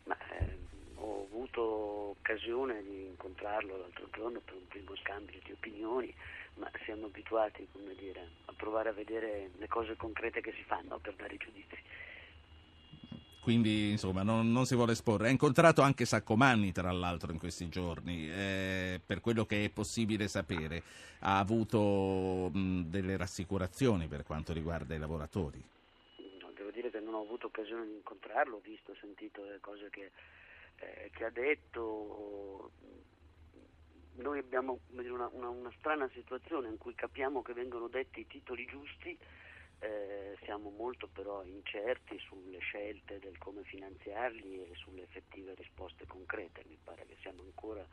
[0.04, 0.56] Ma, eh,
[0.94, 1.62] ho avuto
[2.20, 6.14] occasione di incontrarlo l'altro giorno per un primo scambio di opinioni,
[6.54, 7.66] ma siamo abituati
[7.98, 11.76] dire, a provare a vedere le cose concrete che si fanno per dare i giudizi
[13.40, 15.28] quindi insomma non, non, si vuole esporre.
[15.28, 20.28] Ha incontrato anche Saccomanni tra l'altro in questi giorni, eh, per quello che è possibile
[20.28, 20.82] sapere,
[21.20, 25.62] ha avuto mh, delle rassicurazioni per quanto riguarda i lavoratori.
[26.54, 29.88] Devo dire che non ho avuto occasione di incontrarlo, ho visto, ho sentito le cose
[29.90, 30.10] che,
[30.76, 32.70] eh, che ha detto.
[34.16, 38.66] Noi abbiamo una, una, una strana situazione in cui capiamo che vengono detti i titoli
[38.66, 39.16] giusti
[39.80, 46.64] eh, siamo molto però incerti sulle scelte del come finanziarli e sulle effettive risposte concrete.
[46.68, 47.86] Mi pare che siamo ancora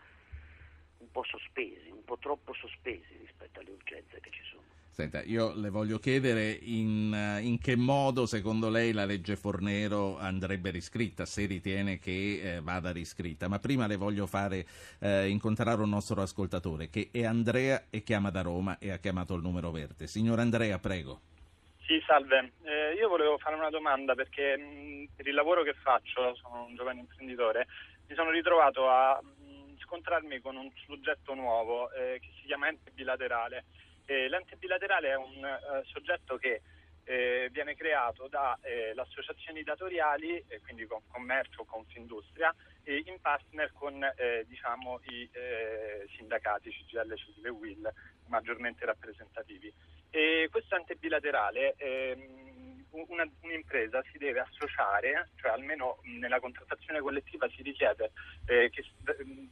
[1.00, 4.66] un po' sospesi, un po' troppo sospesi rispetto alle urgenze che ci sono.
[4.90, 10.72] Senta, io le voglio chiedere in, in, che modo secondo lei la legge Fornero andrebbe
[10.72, 14.66] riscritta, se ritiene che eh, vada riscritta, ma prima le voglio fare
[14.98, 19.36] eh, incontrare un nostro ascoltatore che è Andrea e chiama da Roma e ha chiamato
[19.36, 20.08] il numero verde.
[20.08, 21.22] Signor Andrea, prego.
[21.88, 22.52] Sì, salve.
[22.64, 26.76] Eh, io volevo fare una domanda perché mh, per il lavoro che faccio, sono un
[26.76, 27.66] giovane imprenditore,
[28.08, 32.92] mi sono ritrovato a mh, scontrarmi con un soggetto nuovo eh, che si chiama ente
[32.92, 33.64] bilaterale.
[34.06, 36.62] Eh, l'ente bilaterale è un eh, soggetto che
[37.06, 44.00] eh, viene creato dalle eh, associazioni datoriali, quindi con commercio confindustria, in partner con
[44.46, 45.30] diciamo, i
[46.16, 47.94] sindacati CGL, CGL e WIL
[48.28, 49.74] maggiormente rappresentativi.
[50.10, 52.48] E questo ente bilaterale ehm,
[53.08, 58.12] una, un'impresa si deve associare, cioè almeno nella contrattazione collettiva si richiede
[58.46, 58.84] eh, che,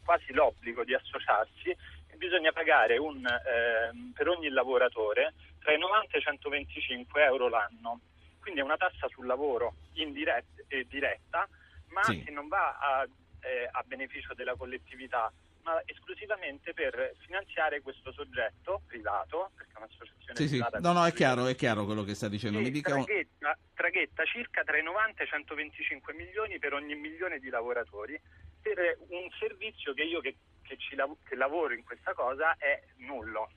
[0.03, 6.15] quasi l'obbligo di associarsi e bisogna pagare un, eh, per ogni lavoratore tra i 90
[6.15, 7.99] e i 125 euro l'anno.
[8.39, 11.47] Quindi è una tassa sul lavoro indiretta e diretta,
[11.89, 12.23] ma sì.
[12.23, 13.07] che non va a,
[13.41, 15.31] eh, a beneficio della collettività,
[15.65, 20.77] ma esclusivamente per finanziare questo soggetto privato, perché è un'associazione sì, privata.
[20.77, 20.83] Sì.
[20.83, 22.59] No, no, è chiaro, è chiaro quello che sta dicendo.
[22.59, 23.55] Mi dica traghetta, un...
[23.73, 28.19] traghetta circa tra i 90 e i 125 milioni per ogni milione di lavoratori
[28.61, 33.49] per un servizio che io che, che, lav- che lavoro in questa cosa è nullo.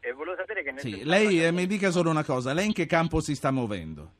[0.00, 0.72] E volevo sapere che...
[0.78, 4.14] Sì, lei eh, mi dica solo una cosa, lei in che campo si sta muovendo?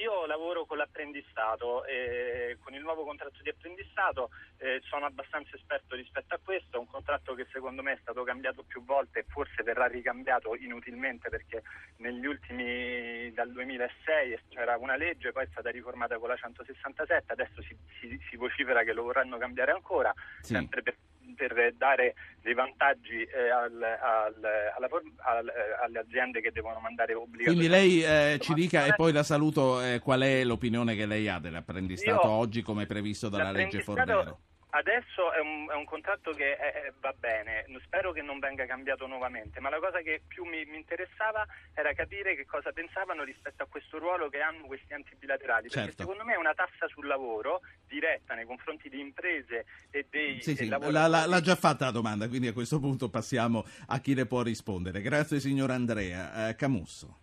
[0.00, 5.94] Io lavoro con l'apprendistato e con il nuovo contratto di apprendistato eh, sono abbastanza esperto
[5.94, 9.24] rispetto a questo, è un contratto che secondo me è stato cambiato più volte e
[9.28, 11.62] forse verrà ricambiato inutilmente perché
[11.96, 17.60] negli ultimi dal 2006 c'era una legge, poi è stata riformata con la 167, adesso
[17.62, 20.54] si, si, si vocifera che lo vorranno cambiare ancora, sì.
[20.54, 20.96] sempre per
[21.36, 24.34] per dare dei vantaggi eh, al, al,
[24.76, 27.68] alla, al, eh, alle aziende che devono mandare obbligatoriamente.
[27.68, 31.28] Quindi lei eh, ci dica, e poi la saluto, eh, qual è l'opinione che lei
[31.28, 34.38] ha dell'apprendistato Io, oggi come previsto dalla legge Fornero?
[34.70, 38.66] Adesso è un, è un, contratto che è, è, va bene, spero che non venga
[38.66, 43.24] cambiato nuovamente, ma la cosa che più mi, mi, interessava era capire che cosa pensavano
[43.24, 46.02] rispetto a questo ruolo che hanno questi enti bilaterali, perché certo.
[46.02, 50.54] secondo me è una tassa sul lavoro diretta nei confronti di imprese e dei, sì,
[50.54, 54.14] sì, la, la, l'ha già fatta la domanda, quindi a questo punto passiamo a chi
[54.14, 55.00] le può rispondere.
[55.00, 56.48] Grazie signor Andrea.
[56.48, 57.18] Eh, Camusso.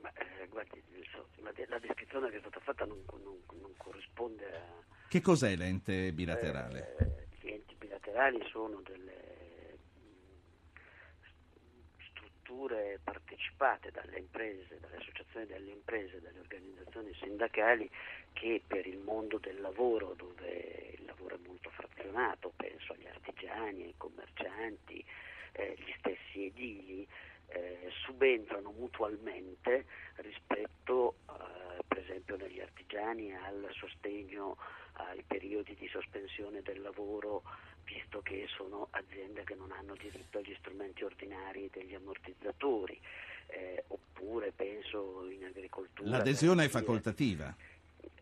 [0.00, 0.82] Ma, eh, guardi,
[1.36, 6.10] la, la, descrizione che è stata fatta non, non, non corrisponde a che cos'è l'ente
[6.12, 6.96] bilaterale?
[6.98, 9.76] Eh, gli enti bilaterali sono delle
[12.08, 17.90] strutture partecipate dalle imprese, dalle associazioni delle imprese, dalle organizzazioni sindacali
[18.32, 23.82] che per il mondo del lavoro, dove il lavoro è molto frazionato, penso agli artigiani,
[23.82, 25.04] ai commercianti,
[25.52, 27.06] eh, gli stessi edili,
[27.48, 34.56] eh, subentrano mutualmente rispetto eh, per esempio negli artigiani al sostegno
[35.08, 37.42] ai periodi di sospensione del lavoro
[37.84, 42.98] visto che sono aziende che non hanno diritto agli strumenti ordinari degli ammortizzatori
[43.48, 47.54] eh, oppure penso in agricoltura l'adesione è facoltativa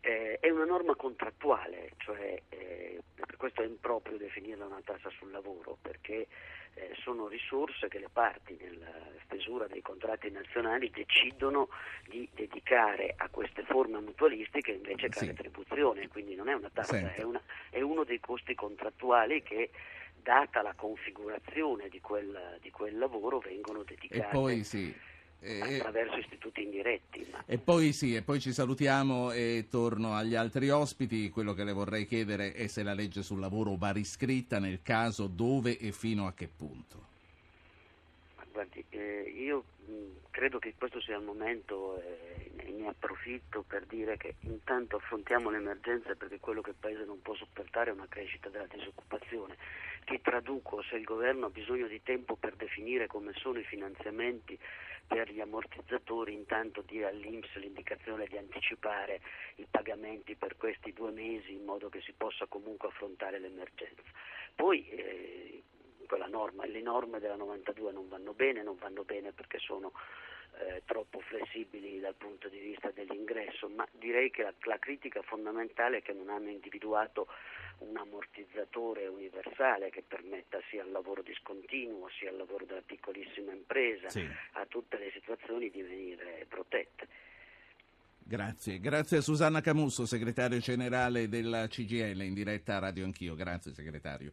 [0.01, 5.31] eh, è una norma contrattuale, cioè eh, per questo è improprio definirla una tassa sul
[5.31, 6.27] lavoro, perché
[6.73, 8.91] eh, sono risorse che le parti nella
[9.25, 11.69] stesura dei contratti nazionali decidono
[12.07, 15.23] di dedicare a queste forme mutualistiche invece che sì.
[15.25, 19.69] a retribuzione, quindi non è una tassa, è, una, è, uno dei costi contrattuali che
[20.21, 24.19] data la configurazione di quel, di quel lavoro vengono dedicati.
[24.19, 25.09] E poi sì
[25.41, 27.25] attraverso istituti indiretti.
[27.31, 27.43] Ma...
[27.45, 31.29] E poi sì, e poi ci salutiamo e torno agli altri ospiti.
[31.29, 35.27] Quello che le vorrei chiedere è se la legge sul lavoro va riscritta nel caso
[35.27, 37.09] dove e fino a che punto.
[38.51, 39.93] Guardi, eh, io mh,
[40.29, 45.49] credo che questo sia il momento eh, e ne approfitto per dire che intanto affrontiamo
[45.49, 49.55] l'emergenza perché quello che il Paese non può sopportare è una crescita della disoccupazione
[50.03, 54.57] che traduco se il governo ha bisogno di tempo per definire come sono i finanziamenti
[55.07, 59.21] per gli ammortizzatori intanto dia all'Inps l'indicazione di anticipare
[59.55, 64.01] i pagamenti per questi due mesi in modo che si possa comunque affrontare l'emergenza.
[64.55, 65.63] Poi eh,
[66.31, 69.91] norma, le norme della 92 non vanno bene, non vanno bene perché sono
[70.61, 75.97] eh, troppo flessibili dal punto di vista dell'ingresso, ma direi che la, la critica fondamentale
[75.97, 77.27] è che non hanno individuato
[77.79, 84.09] un ammortizzatore universale che permetta sia il lavoro discontinuo sia il lavoro della piccolissima impresa
[84.09, 84.27] sì.
[84.53, 87.07] a tutte le situazioni di venire protette.
[88.23, 93.35] Grazie, grazie a Susanna Camusso, segretario generale della CGL, in diretta a Radio Anch'io.
[93.35, 94.31] Grazie segretario.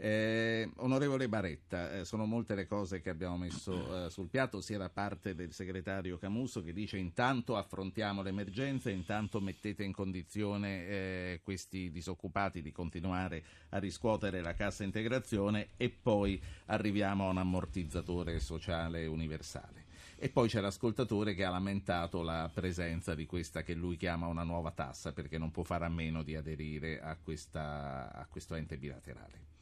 [0.00, 4.78] Eh, onorevole Baretta, eh, sono molte le cose che abbiamo messo eh, sul piatto, sia
[4.78, 11.40] da parte del segretario Camusso che dice intanto affrontiamo l'emergenza, intanto mettete in condizione eh,
[11.42, 18.38] questi disoccupati di continuare a riscuotere la cassa integrazione e poi arriviamo a un ammortizzatore
[18.38, 19.86] sociale universale.
[20.14, 24.44] E poi c'è l'ascoltatore che ha lamentato la presenza di questa che lui chiama una
[24.44, 28.76] nuova tassa perché non può fare a meno di aderire a, questa, a questo ente
[28.76, 29.57] bilaterale.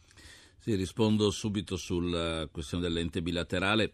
[0.68, 3.92] Sì, rispondo subito sulla questione dell'ente bilaterale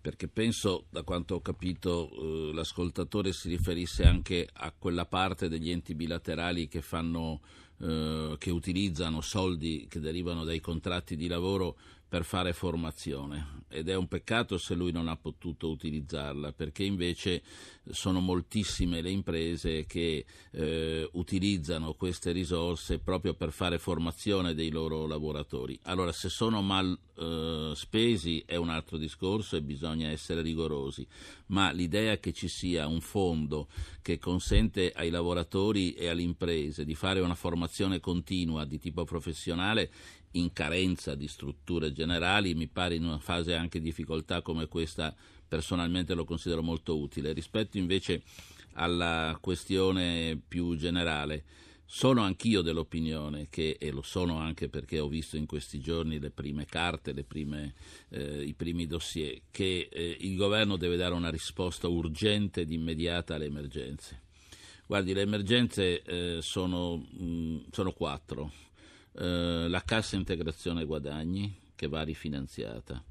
[0.00, 5.68] perché penso, da quanto ho capito, eh, l'ascoltatore si riferisse anche a quella parte degli
[5.68, 7.40] enti bilaterali che, fanno,
[7.80, 11.76] eh, che utilizzano soldi che derivano dai contratti di lavoro
[12.12, 17.42] per fare formazione ed è un peccato se lui non ha potuto utilizzarla perché invece
[17.90, 25.06] sono moltissime le imprese che eh, utilizzano queste risorse proprio per fare formazione dei loro
[25.06, 25.78] lavoratori.
[25.84, 31.06] Allora se sono mal eh, spesi è un altro discorso e bisogna essere rigorosi,
[31.46, 33.68] ma l'idea che ci sia un fondo
[34.02, 39.90] che consente ai lavoratori e alle imprese di fare una formazione continua di tipo professionale
[40.32, 45.14] in carenza di strutture generali, mi pare in una fase anche di difficoltà come questa
[45.46, 47.32] personalmente lo considero molto utile.
[47.32, 48.22] Rispetto invece
[48.74, 51.44] alla questione più generale,
[51.84, 56.30] sono anch'io dell'opinione che, e lo sono anche perché ho visto in questi giorni le
[56.30, 57.74] prime carte, le prime,
[58.08, 63.34] eh, i primi dossier, che eh, il governo deve dare una risposta urgente ed immediata
[63.34, 64.22] alle emergenze.
[64.86, 68.52] Guardi, le emergenze eh, sono, mh, sono quattro
[69.14, 73.02] eh, la cassa integrazione guadagni che va rifinanziata,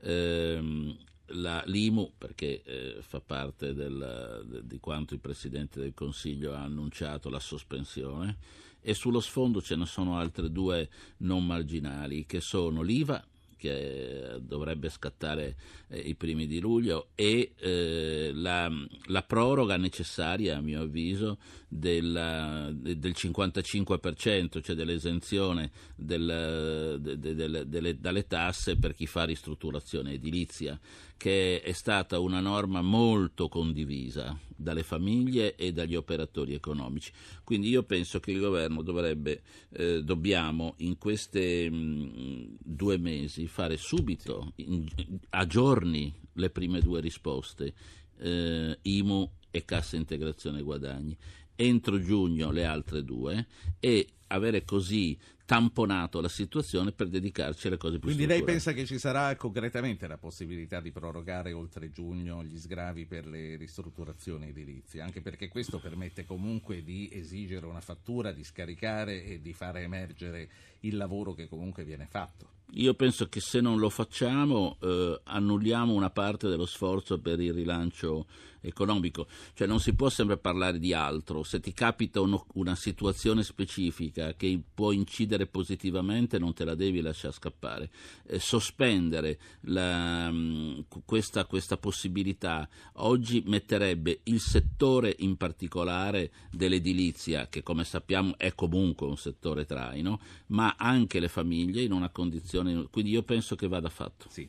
[0.00, 0.96] eh,
[1.32, 6.62] la, l'IMU perché eh, fa parte del, de, di quanto il Presidente del Consiglio ha
[6.62, 8.36] annunciato la sospensione
[8.80, 13.22] e sullo sfondo ce ne sono altre due non marginali che sono l'IVA
[13.58, 15.56] che dovrebbe scattare
[15.88, 18.70] eh, i primi di luglio e eh, la,
[19.06, 27.98] la, proroga necessaria a mio avviso della, del 55% cioè dell'esenzione del, de, de, de,
[27.98, 30.78] dalle tasse per chi fa ristrutturazione edilizia
[31.18, 37.12] che è stata una norma molto condivisa dalle famiglie e dagli operatori economici.
[37.42, 43.76] Quindi io penso che il governo dovrebbe, eh, dobbiamo in questi mm, due mesi fare
[43.76, 44.86] subito, in,
[45.30, 47.74] a giorni, le prime due risposte,
[48.18, 51.16] eh, IMU e Cassa Integrazione Guadagni,
[51.56, 53.46] entro giugno le altre due
[53.80, 55.18] e avere così
[55.48, 60.06] tamponato la situazione per dedicarci alle cose più Quindi lei pensa che ci sarà concretamente
[60.06, 65.78] la possibilità di prorogare oltre giugno gli sgravi per le ristrutturazioni edilizie, anche perché questo
[65.78, 71.48] permette comunque di esigere una fattura, di scaricare e di fare emergere il lavoro che
[71.48, 72.57] comunque viene fatto.
[72.72, 77.54] Io penso che se non lo facciamo eh, annulliamo una parte dello sforzo per il
[77.54, 78.26] rilancio
[78.60, 83.42] economico, cioè non si può sempre parlare di altro, se ti capita uno, una situazione
[83.42, 87.90] specifica che può incidere positivamente non te la devi lasciare scappare,
[88.26, 97.62] eh, sospendere la, mm, questa, questa possibilità oggi metterebbe il settore in particolare dell'edilizia, che
[97.62, 102.57] come sappiamo è comunque un settore traino, ma anche le famiglie in una condizione,
[102.90, 104.28] quindi io penso che vada fatto.
[104.28, 104.48] Sì.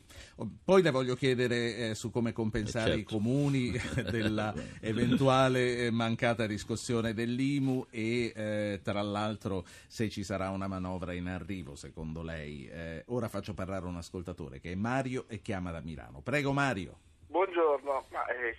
[0.64, 3.00] Poi le voglio chiedere eh, su come compensare eh certo.
[3.00, 3.72] i comuni
[4.10, 11.12] della eventuale eh, mancata riscossione dell'IMU e eh, tra l'altro se ci sarà una manovra
[11.12, 12.68] in arrivo secondo lei.
[12.68, 16.20] Eh, ora faccio parlare un ascoltatore che è Mario e chiama da Milano.
[16.20, 16.98] Prego Mario.
[17.30, 18.56] Buongiorno, Ma, eh,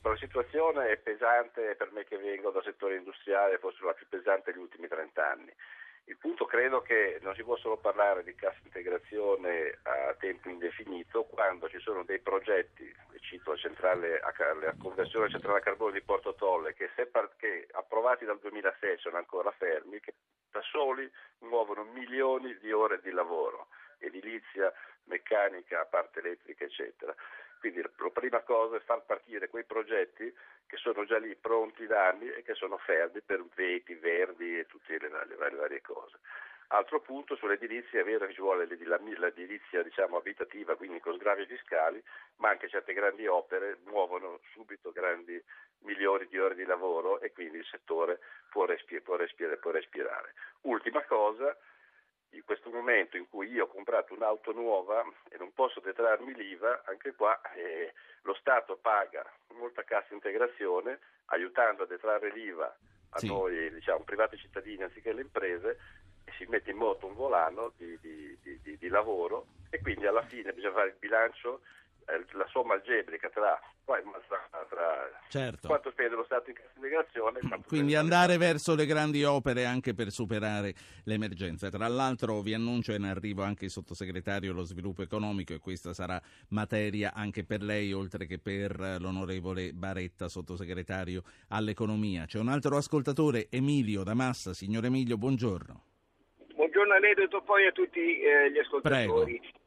[0.00, 4.50] la situazione è pesante per me che vengo dal settore industriale, forse la più pesante
[4.50, 5.52] degli ultimi 30 anni.
[6.06, 11.24] Il punto credo che non si può solo parlare di cassa integrazione a tempo indefinito
[11.24, 16.34] quando ci sono dei progetti, cito la, centrale, la conversione centrale a carbone di Porto
[16.34, 16.90] Tolle, che,
[17.36, 20.14] che approvati dal 2006 sono ancora fermi, che
[20.50, 24.72] da soli muovono milioni di ore di lavoro, edilizia,
[25.04, 27.14] meccanica, parte elettrica, eccetera.
[27.64, 30.30] Quindi la prima cosa è far partire quei progetti
[30.66, 34.66] che sono già lì pronti da anni e che sono fermi per veti, verdi e
[34.66, 36.18] tutte le, le, le varie cose.
[36.68, 42.04] Altro punto sull'edilizia, è vero che ci vuole l'edilizia diciamo, abitativa, quindi con sgravi fiscali,
[42.36, 45.42] ma anche certe grandi opere muovono subito grandi
[45.84, 50.34] milioni di ore di lavoro e quindi il settore può, respir- può, respir- può respirare.
[50.64, 51.56] Ultima cosa,
[52.34, 56.82] in questo momento in cui io ho comprato un'auto nuova e non posso detrarmi l'IVA,
[56.84, 59.24] anche qua eh, lo Stato paga
[59.54, 62.76] molta cassa integrazione aiutando a detrarre l'IVA
[63.10, 63.26] a sì.
[63.26, 65.78] noi diciamo, privati cittadini anziché le imprese
[66.24, 70.24] e si mette in moto un volano di, di, di, di lavoro e quindi alla
[70.26, 71.60] fine bisogna fare il bilancio
[72.32, 75.68] la somma algebrica tra, tra certo.
[75.68, 77.40] quanto spende lo Stato in cassa integrazione.
[77.66, 80.74] Quindi andare verso le grandi opere anche per superare
[81.04, 81.68] l'emergenza.
[81.68, 86.20] Tra l'altro vi annuncio in arrivo anche il sottosegretario allo sviluppo economico e questa sarà
[86.48, 92.26] materia anche per lei oltre che per l'onorevole Baretta, sottosegretario all'economia.
[92.26, 94.52] C'è un altro ascoltatore, Emilio da Massa.
[94.52, 95.84] Signor Emilio, buongiorno.
[96.54, 99.38] Buongiorno a lei, detto poi a tutti eh, gli ascoltatori.
[99.40, 99.62] Prego.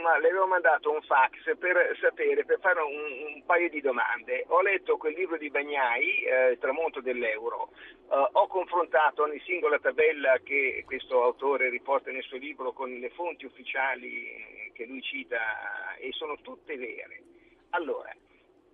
[0.00, 4.44] Le avevo mandato un fax per sapere, per fare un, un, paio di domande.
[4.48, 7.70] Ho letto quel libro di Bagnai, eh, Il tramonto dell'euro.
[8.08, 13.10] Uh, ho confrontato ogni singola tabella che questo autore riporta nel suo libro con le
[13.10, 17.22] fonti ufficiali che lui cita e sono tutte vere.
[17.70, 18.12] Allora,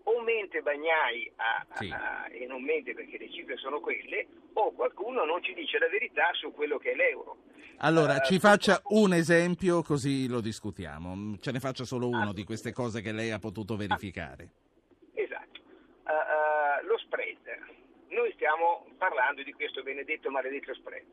[0.08, 1.90] o mente Bagnai a, sì.
[1.90, 5.88] a, e non mente perché le cifre sono quelle, o qualcuno non ci dice la
[5.88, 7.36] verità su quello che è l'euro.
[7.78, 11.36] Allora, uh, ci faccia un esempio così lo discutiamo.
[11.40, 14.50] Ce ne faccia solo uno ah, di queste cose che lei ha potuto verificare.
[15.12, 15.60] Esatto.
[16.04, 17.38] Uh, uh, lo spread.
[18.08, 21.04] Noi stiamo parlando di questo benedetto maledetto spread.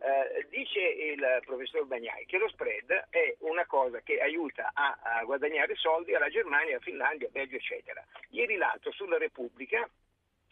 [0.00, 5.24] Eh, dice il professor Bagnai che lo spread è una cosa che aiuta a, a
[5.24, 8.04] guadagnare soldi alla Germania, alla Finlandia, Belgio, eccetera.
[8.30, 9.88] Ieri l'altro sulla Repubblica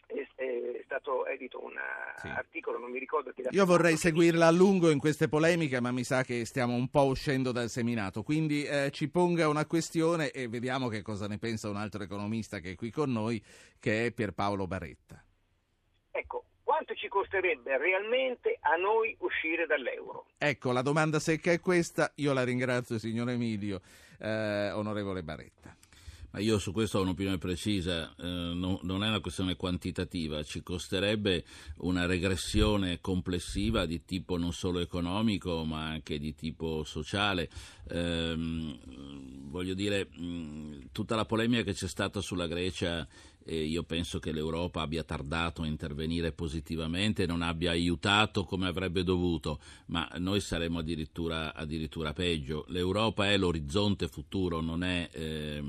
[0.07, 1.73] è stato edito un
[2.17, 2.27] sì.
[2.27, 3.43] articolo, non mi ricordo che...
[3.49, 7.05] Io vorrei seguirla a lungo in queste polemiche, ma mi sa che stiamo un po'
[7.05, 11.69] uscendo dal seminato, quindi eh, ci ponga una questione e vediamo che cosa ne pensa
[11.69, 13.43] un altro economista che è qui con noi,
[13.79, 15.21] che è Pierpaolo Baretta.
[17.17, 20.27] Costerebbe realmente a noi uscire dall'euro?
[20.37, 22.11] Ecco, la domanda secca è questa.
[22.17, 23.81] Io la ringrazio, signor Emilio,
[24.19, 25.75] eh, onorevole Baretta.
[26.29, 30.61] Ma io su questo ho un'opinione precisa, eh, no, non è una questione quantitativa, ci
[30.61, 31.43] costerebbe
[31.77, 37.49] una regressione complessiva di tipo non solo economico ma anche di tipo sociale.
[37.89, 38.35] Eh,
[39.47, 43.07] voglio dire, mh, tutta la polemica che c'è stata sulla Grecia
[43.49, 49.03] e io penso che l'Europa abbia tardato a intervenire positivamente, non abbia aiutato come avrebbe
[49.03, 52.65] dovuto, ma noi saremo addirittura, addirittura peggio.
[52.67, 55.63] L'Europa è l'orizzonte futuro, non è eh,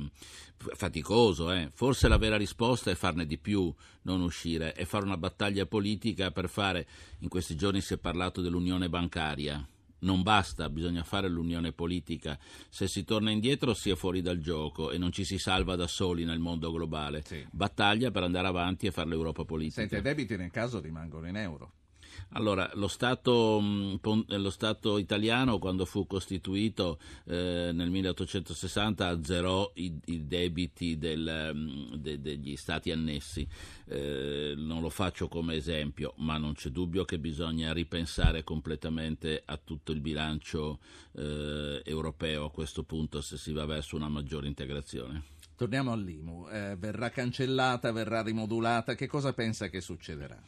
[0.56, 1.52] faticoso.
[1.52, 1.70] Eh.
[1.72, 3.72] Forse la vera risposta è farne di più,
[4.02, 6.84] non uscire, è fare una battaglia politica per fare,
[7.20, 9.64] in questi giorni si è parlato dell'unione bancaria
[10.00, 12.38] non basta, bisogna fare l'unione politica.
[12.68, 15.86] Se si torna indietro si è fuori dal gioco e non ci si salva da
[15.86, 17.22] soli nel mondo globale.
[17.24, 17.46] Sì.
[17.50, 19.80] Battaglia per andare avanti e fare l'Europa politica.
[19.80, 21.72] Senta, i debiti nel caso rimangono in euro.
[22.32, 23.94] Allora, lo Stato, mm,
[24.26, 31.94] lo Stato, italiano quando fu costituito eh, nel 1860 azzerò i, i debiti del, mm,
[31.94, 33.46] de, degli Stati annessi.
[33.86, 39.56] Eh, non lo faccio come esempio, ma non c'è dubbio che bisogna ripensare completamente a
[39.56, 40.80] tutto il bilancio
[41.12, 45.36] eh, europeo a questo punto se si va verso una maggiore integrazione.
[45.56, 50.40] Torniamo all'IMU, eh, verrà cancellata, verrà rimodulata, che cosa pensa che succederà?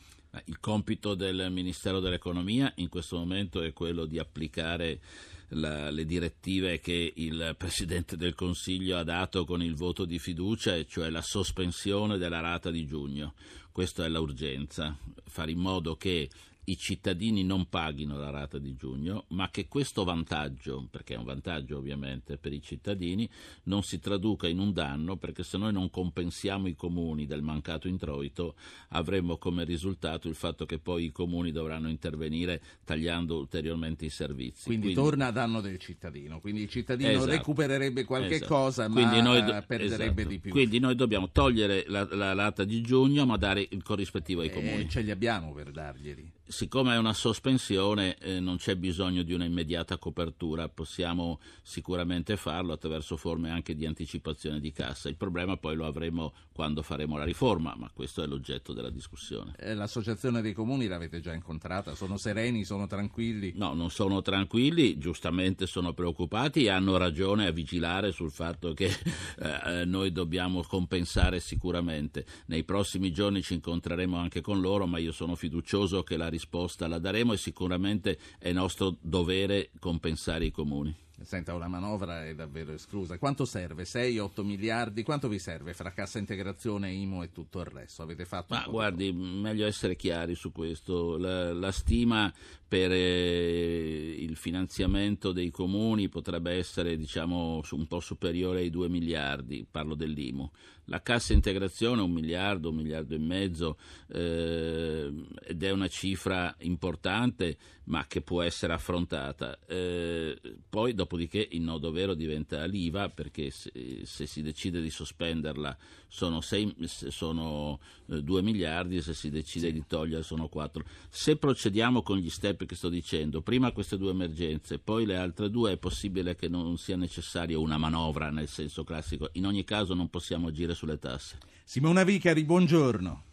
[0.45, 5.01] Il compito del Ministero dell'Economia in questo momento è quello di applicare
[5.49, 10.76] la, le direttive che il Presidente del Consiglio ha dato con il voto di fiducia,
[10.76, 13.35] e cioè la sospensione della rata di giugno.
[13.72, 16.28] Questa è l'urgenza, fare in modo che
[16.65, 21.25] i cittadini non paghino la rata di giugno, ma che questo vantaggio, perché è un
[21.25, 23.29] vantaggio ovviamente per i cittadini,
[23.65, 27.89] non si traduca in un danno, perché se noi non compensiamo i comuni del mancato
[27.89, 28.55] introito,
[28.91, 34.67] avremmo come risultato il fatto che poi i comuni dovranno intervenire tagliando ulteriormente i servizi.
[34.67, 38.55] Quindi, quindi torna a danno del cittadino, quindi il cittadino esatto, recupererebbe qualche esatto.
[38.55, 40.29] cosa, ma noi do- perderebbe esatto.
[40.29, 40.51] di più.
[40.51, 44.53] Quindi noi dobbiamo togliere la, la rata di giugno, ma dare il corrispettivo ai Eh,
[44.53, 44.89] comuni.
[44.89, 46.39] ce li abbiamo per darglieli.
[46.51, 52.72] Siccome è una sospensione eh, non c'è bisogno di una immediata copertura, possiamo sicuramente farlo
[52.72, 55.09] attraverso forme anche di anticipazione di cassa.
[55.09, 59.55] Il problema poi lo avremo quando faremo la riforma, ma questo è l'oggetto della discussione.
[59.61, 61.94] Eh, L'associazione dei comuni l'avete già incontrata?
[61.94, 63.53] Sono sereni, sono tranquilli?
[63.55, 68.90] No, non sono tranquilli, giustamente sono preoccupati e hanno ragione a vigilare sul fatto che
[69.38, 72.26] eh, noi dobbiamo compensare sicuramente.
[72.46, 76.88] Nei prossimi giorni ci incontreremo anche con loro, ma io sono fiducioso che la risposta
[76.88, 80.97] la daremo e sicuramente è nostro dovere compensare i comuni.
[81.23, 83.18] Senta, una manovra è davvero esclusa.
[83.18, 83.85] Quanto serve?
[83.85, 85.03] 6-8 miliardi?
[85.03, 88.03] Quanto vi serve fra cassa integrazione, IMU e tutto il resto?
[88.03, 91.18] Avete fatto Ma guardi, meglio essere chiari su questo.
[91.18, 92.33] La, la stima
[92.71, 99.66] per eh, il finanziamento dei comuni potrebbe essere diciamo, un po' superiore ai 2 miliardi,
[99.68, 100.49] parlo dell'IMU.
[100.85, 103.77] La cassa integrazione un miliardo, un miliardo e mezzo
[104.09, 105.12] eh,
[105.43, 109.59] ed è una cifra importante ma che può essere affrontata.
[109.66, 113.73] Eh, poi dopodiché il nodo vero diventa l'IVA perché se,
[114.05, 119.73] se si decide di sospenderla sono, 6, sono eh, 2 miliardi, se si decide sì.
[119.73, 120.85] di togliere sono 4.
[121.09, 125.51] Se procediamo con gli step che sto dicendo, prima queste due emergenze, poi le altre
[125.51, 129.31] due, è possibile che non sia necessaria una manovra nel senso classico.
[129.33, 131.39] In ogni caso non possiamo agire sulle tasse.
[131.65, 133.30] Simona Vicari, buongiorno.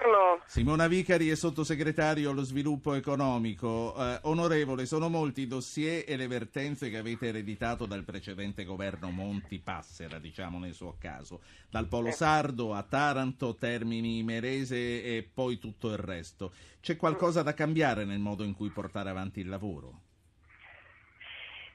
[0.00, 0.42] Buongiorno.
[0.46, 3.94] Simona Vicari è sottosegretario allo sviluppo economico.
[3.96, 9.10] Eh, onorevole, sono molti i dossier e le vertenze che avete ereditato dal precedente governo
[9.10, 15.90] Monti-Passera, diciamo nel suo caso, dal Polo Sardo a Taranto, Termini Merese e poi tutto
[15.90, 16.52] il resto.
[16.80, 20.00] C'è qualcosa da cambiare nel modo in cui portare avanti il lavoro?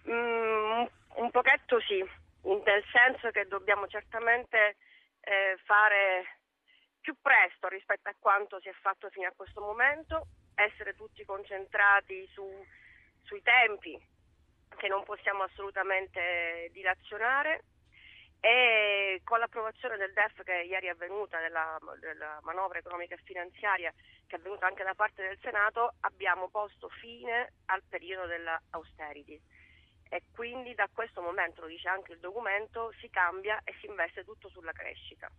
[0.09, 0.85] Mm,
[1.17, 2.03] un pochetto sì,
[2.43, 4.77] nel senso che dobbiamo certamente
[5.21, 6.39] eh, fare
[7.05, 10.25] più presto rispetto a quanto si è fatto fino a questo momento,
[10.55, 12.43] essere tutti concentrati su,
[13.21, 13.95] sui tempi
[14.75, 17.61] che non possiamo assolutamente dilazionare
[18.39, 23.93] e con l'approvazione del DEF che ieri è avvenuta, della, della manovra economica e finanziaria
[24.25, 29.39] che è avvenuta anche da parte del Senato, abbiamo posto fine al periodo dell'austerity
[30.09, 34.23] e quindi da questo momento, lo dice anche il documento, si cambia e si investe
[34.23, 35.29] tutto sulla crescita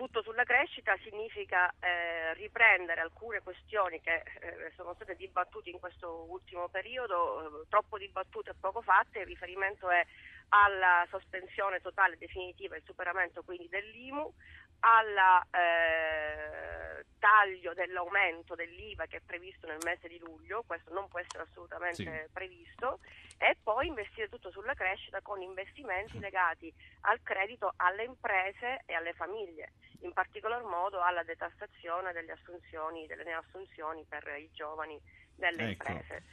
[0.00, 6.24] tutto sulla crescita significa eh, riprendere alcune questioni che eh, sono state dibattute in questo
[6.30, 10.02] ultimo periodo, eh, troppo dibattute e poco fatte, il riferimento è
[10.48, 14.32] alla sospensione totale definitiva, il superamento quindi dell'IMU,
[14.80, 21.18] al eh, taglio dell'aumento dell'IVA che è previsto nel mese di luglio, questo non può
[21.18, 22.32] essere assolutamente sì.
[22.32, 23.00] previsto,
[23.36, 26.72] e poi investire tutto sulla crescita con investimenti legati
[27.02, 33.24] al credito alle imprese e alle famiglie, in particolar modo alla detassazione delle assunzioni, delle
[33.24, 35.00] neassunzioni per i giovani
[35.36, 35.90] nelle ecco.
[35.90, 36.24] imprese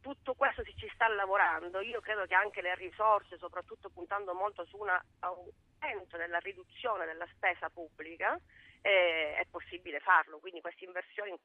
[0.00, 4.64] tutto questo si ci sta lavorando, io credo che anche le risorse, soprattutto puntando molto
[4.64, 4.88] su un
[5.18, 8.38] aumento della riduzione della spesa pubblica,
[8.80, 11.36] eh, è possibile farlo, quindi queste inversioni.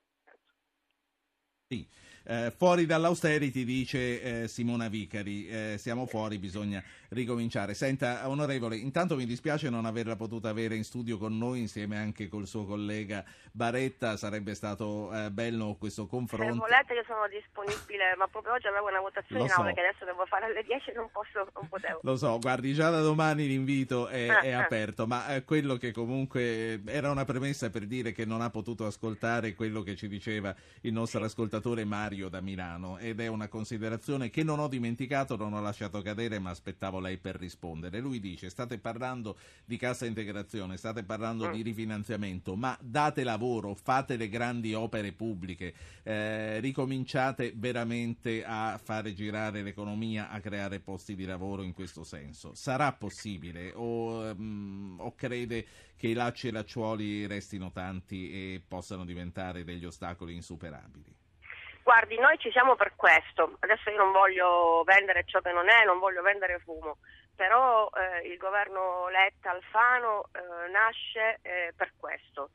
[1.74, 1.88] Sì.
[2.26, 7.74] Eh, fuori dall'austerity, dice eh, Simona Vicari, eh, siamo fuori, bisogna ricominciare.
[7.74, 12.30] Senta, onorevole, intanto mi dispiace non averla potuta avere in studio con noi insieme anche
[12.30, 16.54] col suo collega Baretta, sarebbe stato eh, bello questo confronto.
[16.54, 19.76] Se volete io sono disponibile, ma proprio oggi avevo una votazione Lo in aula so.
[19.76, 22.00] che adesso devo fare alle 10 e non, posso, non potevo.
[22.04, 24.64] Lo so, guardi, già da domani l'invito è, Ah, è ah.
[24.64, 28.86] aperto, ma eh, quello che comunque era una premessa per dire che non ha potuto
[28.86, 33.48] ascoltare quello che ci diceva il nostro ascoltatore ascoltatore Mario da Milano ed è una
[33.48, 38.00] considerazione che non ho dimenticato, non ho lasciato cadere, ma aspettavo lei per rispondere.
[38.00, 44.18] Lui dice: State parlando di cassa integrazione, state parlando di rifinanziamento, ma date lavoro, fate
[44.18, 51.26] le grandi opere pubbliche, eh, ricominciate veramente a fare girare l'economia, a creare posti di
[51.26, 52.54] lavoro in questo senso.
[52.56, 59.06] Sarà possibile o, um, o crede che i lacci e lacciuoli restino tanti e possano
[59.06, 61.23] diventare degli ostacoli insuperabili?
[61.84, 63.58] Guardi, noi ci siamo per questo.
[63.60, 66.98] Adesso io non voglio vendere ciò che non è, non voglio vendere fumo,
[67.36, 72.50] però eh, il governo Letta-Alfano eh, nasce eh, per questo.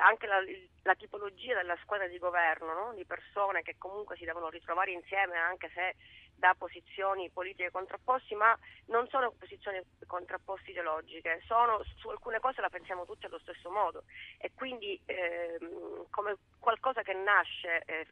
[0.00, 0.38] anche la,
[0.82, 2.92] la, tipologia della squadra di governo, no?
[2.94, 5.94] di persone che comunque si devono ritrovare insieme anche se
[6.40, 12.70] da posizioni politiche contrapposte, ma non sono posizioni contrapposte ideologiche, sono, su alcune cose la
[12.70, 14.04] pensiamo tutti allo stesso modo
[14.38, 18.06] e quindi ehm, come qualcosa che nasce eh,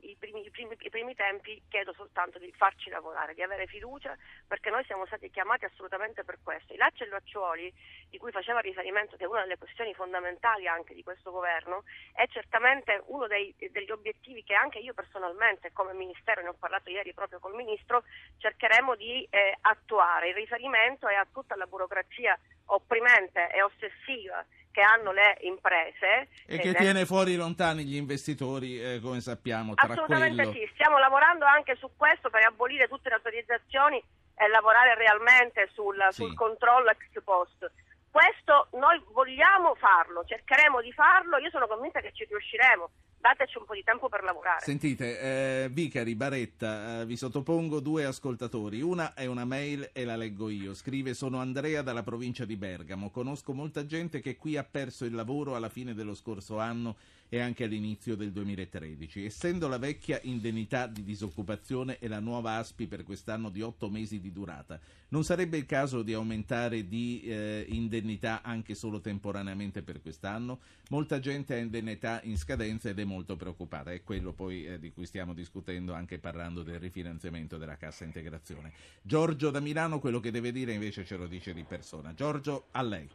[0.00, 4.16] i, primi, i, primi, i, primi, tempi chiedo soltanto di farci lavorare, di avere fiducia
[4.46, 6.74] perché noi siamo stati chiamati assolutamente per questo.
[6.74, 7.72] I lacci e lacciuoli
[8.10, 12.26] di cui faceva riferimento che è una delle questioni fondamentali anche di questo governo è
[12.28, 17.12] certamente uno dei, degli obiettivi che anche io personalmente come Ministero ne ho parlato ieri
[17.12, 18.02] proprio proprio col Ministro,
[18.38, 20.30] cercheremo di eh, attuare.
[20.30, 26.28] Il riferimento è a tutta la burocrazia opprimente e ossessiva che hanno le imprese.
[26.46, 29.72] E che tiene fuori lontani gli investitori, eh, come sappiamo.
[29.76, 30.52] Assolutamente quello...
[30.52, 34.02] sì, stiamo lavorando anche su questo per abolire tutte le autorizzazioni
[34.34, 36.22] e lavorare realmente sul, sì.
[36.22, 37.70] sul controllo ex post.
[38.10, 42.90] Questo noi vogliamo farlo, cercheremo di farlo, io sono convinta che ci riusciremo
[43.20, 44.60] dateci un po' di tempo per lavorare.
[44.60, 45.20] Sentite,
[45.64, 48.80] eh, Vicari, Baretta, eh, vi sottopongo due ascoltatori.
[48.80, 50.74] Una è una mail e la leggo io.
[50.74, 53.10] Scrive: Sono Andrea dalla provincia di Bergamo.
[53.10, 56.96] Conosco molta gente che qui ha perso il lavoro alla fine dello scorso anno
[57.28, 59.24] e anche all'inizio del 2013.
[59.24, 64.20] Essendo la vecchia indennità di disoccupazione e la nuova ASPI per quest'anno di otto mesi
[64.20, 70.00] di durata, non sarebbe il caso di aumentare di eh, indennità anche solo temporaneamente per
[70.00, 70.60] quest'anno?
[70.90, 73.92] Molta gente ha indennità in scadenza ed è molto preoccupata.
[73.92, 78.72] È quello poi eh, di cui stiamo discutendo anche parlando del rifinanziamento della cassa integrazione.
[79.02, 82.14] Giorgio da Milano quello che deve dire invece ce lo dice di persona.
[82.14, 83.08] Giorgio, a lei.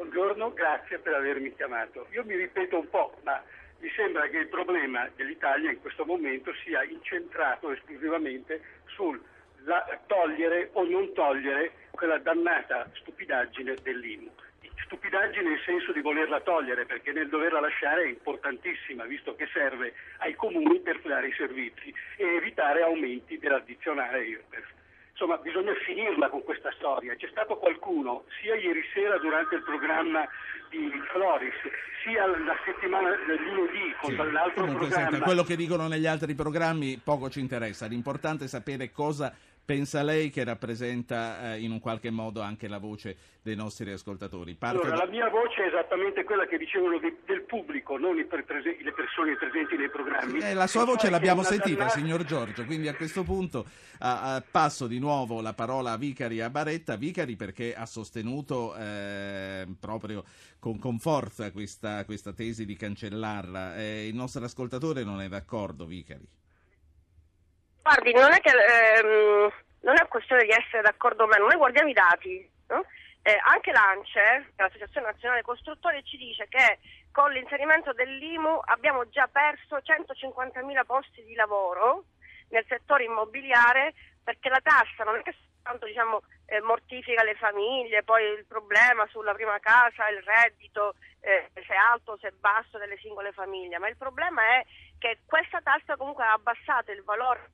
[0.00, 2.06] Buongiorno, grazie per avermi chiamato.
[2.12, 3.44] Io mi ripeto un po', ma
[3.80, 9.22] mi sembra che il problema dell'Italia in questo momento sia incentrato esclusivamente sul
[10.06, 14.30] togliere o non togliere quella dannata stupidaggine dell'IMU.
[14.86, 19.92] Stupidaggine nel senso di volerla togliere, perché nel doverla lasciare è importantissima, visto che serve
[20.20, 24.78] ai comuni per dare i servizi e evitare aumenti dell'addizionale IRPEF.
[25.20, 27.14] Insomma, bisogna finirla con questa storia.
[27.14, 30.26] C'è stato qualcuno, sia ieri sera durante il programma
[30.70, 31.52] di Floris,
[32.02, 35.10] sia la settimana del lunedì con sì, l'altro comunque, programma.
[35.10, 37.84] Senta, quello che dicono negli altri programmi poco ci interessa.
[37.84, 39.36] L'importante è sapere cosa
[39.70, 44.56] pensa lei che rappresenta eh, in un qualche modo anche la voce dei nostri ascoltatori?
[44.56, 45.04] Parte allora, da...
[45.04, 48.92] la mia voce è esattamente quella che dicevano di, del pubblico, non i per, le
[48.92, 50.40] persone presenti nei programmi.
[50.40, 51.96] Eh, la sua voce l'abbiamo sentita, dannata...
[51.96, 53.64] signor Giorgio, quindi a questo punto
[54.00, 56.96] a, a, passo di nuovo la parola a Vicari a Baretta.
[56.96, 60.24] Vicari perché ha sostenuto eh, proprio
[60.58, 63.76] con, con forza questa, questa, tesi di cancellarla.
[63.76, 66.26] Eh, il nostro ascoltatore non è d'accordo, Vicari.
[67.82, 69.52] Guardi, non è che ehm,
[69.82, 72.50] non è questione di essere d'accordo o meno, noi guardiamo i dati.
[72.68, 72.84] No?
[73.22, 76.78] Eh, anche l'ANCE, l'Associazione Nazionale Costruttori, ci dice che
[77.12, 82.04] con l'inserimento dell'IMU abbiamo già perso 150.000 posti di lavoro
[82.48, 88.02] nel settore immobiliare perché la tassa non è che soltanto diciamo, eh, mortifica le famiglie,
[88.02, 92.32] poi il problema sulla prima casa, il reddito, eh, se è alto o se è
[92.38, 94.64] basso delle singole famiglie, ma il problema è
[94.98, 97.50] che questa tassa comunque ha abbassato il valore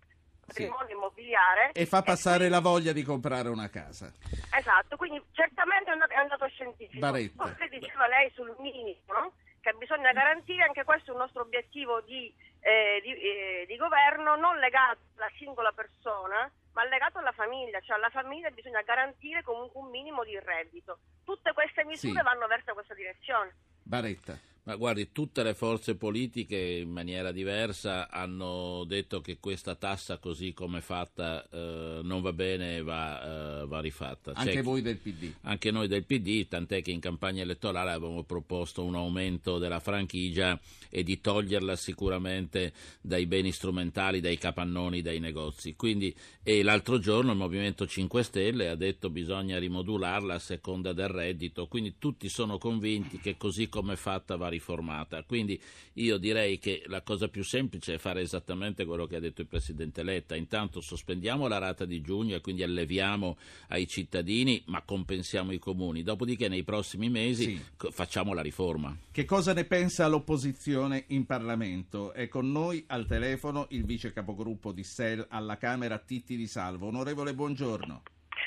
[0.46, 0.92] patrimonio sì.
[0.92, 1.72] immobiliare.
[1.72, 4.12] E fa passare e la voglia di comprare una casa.
[4.56, 6.98] Esatto, quindi certamente è un dato scientifico.
[6.98, 7.42] Baretta.
[7.42, 9.32] Come diceva lei sul minimo, no?
[9.60, 14.36] che bisogna garantire, anche questo è un nostro obiettivo di, eh, di, eh, di governo,
[14.36, 19.80] non legato alla singola persona, ma legato alla famiglia, cioè alla famiglia bisogna garantire comunque
[19.80, 20.98] un minimo di reddito.
[21.24, 22.24] Tutte queste misure sì.
[22.24, 23.54] vanno verso questa direzione.
[23.82, 24.38] Baretta.
[24.66, 30.52] Ma guardi, tutte le forze politiche in maniera diversa hanno detto che questa tassa così
[30.54, 34.32] come è fatta eh, non va bene e va, eh, va rifatta.
[34.34, 35.34] Anche C'è voi del PD?
[35.42, 40.58] Anche noi del PD, tant'è che in campagna elettorale avevamo proposto un aumento della franchigia
[40.90, 45.76] e di toglierla sicuramente dai beni strumentali, dai capannoni, dai negozi.
[45.76, 46.12] Quindi,
[46.42, 51.08] e l'altro giorno il Movimento 5 Stelle ha detto che bisogna rimodularla a seconda del
[51.08, 55.22] reddito, quindi tutti sono convinti che così come è fatta va rifatta riformata.
[55.22, 55.60] Quindi
[55.94, 59.46] io direi che la cosa più semplice è fare esattamente quello che ha detto il
[59.46, 60.34] Presidente Letta.
[60.34, 63.36] Intanto sospendiamo la rata di giugno e quindi alleviamo
[63.68, 66.02] ai cittadini, ma compensiamo i comuni.
[66.02, 67.90] Dopodiché nei prossimi mesi sì.
[67.90, 68.96] facciamo la riforma.
[69.10, 72.12] Che cosa ne pensa l'opposizione in Parlamento?
[72.12, 76.86] È con noi al telefono il vice capogruppo di SEL alla Camera Titti Di Salvo.
[76.86, 78.02] Onorevole, buongiorno.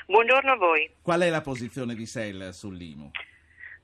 [0.08, 0.90] Buongiorno a voi.
[1.02, 3.12] Qual è la posizione di SEL sull'IMU?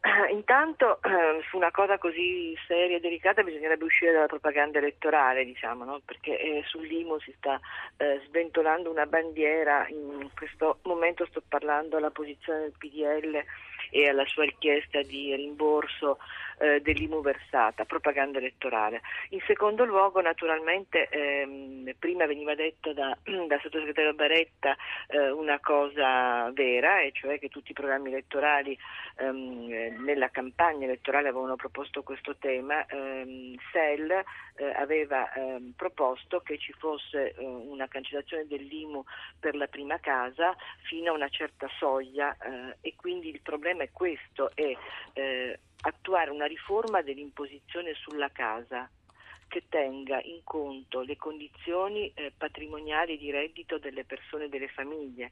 [0.06, 5.44] Uh, intanto uh, su una cosa così seria e delicata bisognerebbe uscire dalla propaganda elettorale,
[5.44, 6.00] diciamo, no?
[6.06, 7.60] perché eh, sull'IMU si sta
[7.98, 13.44] eh, sventolando una bandiera, in questo momento sto parlando alla posizione del PDL
[13.96, 16.18] e alla sua richiesta di rimborso
[16.58, 19.02] eh, dell'IMU versata, propaganda elettorale.
[19.30, 24.76] In secondo luogo, naturalmente, ehm, prima veniva detto da, dal sottosegretario Baretta
[25.08, 28.78] eh, una cosa vera, e cioè che tutti i programmi elettorali
[29.18, 32.86] ehm, nella campagna elettorale avevano proposto questo tema.
[32.88, 39.04] Ehm, SEL eh, aveva ehm, proposto che ci fosse eh, una cancellazione dell'IMU
[39.40, 43.90] per la prima casa fino a una certa soglia eh, e quindi il problema è
[43.92, 44.76] questo, è
[45.14, 48.90] eh, attuare una riforma dell'imposizione sulla casa
[49.48, 55.32] che tenga in conto le condizioni eh, patrimoniali di reddito delle persone e delle famiglie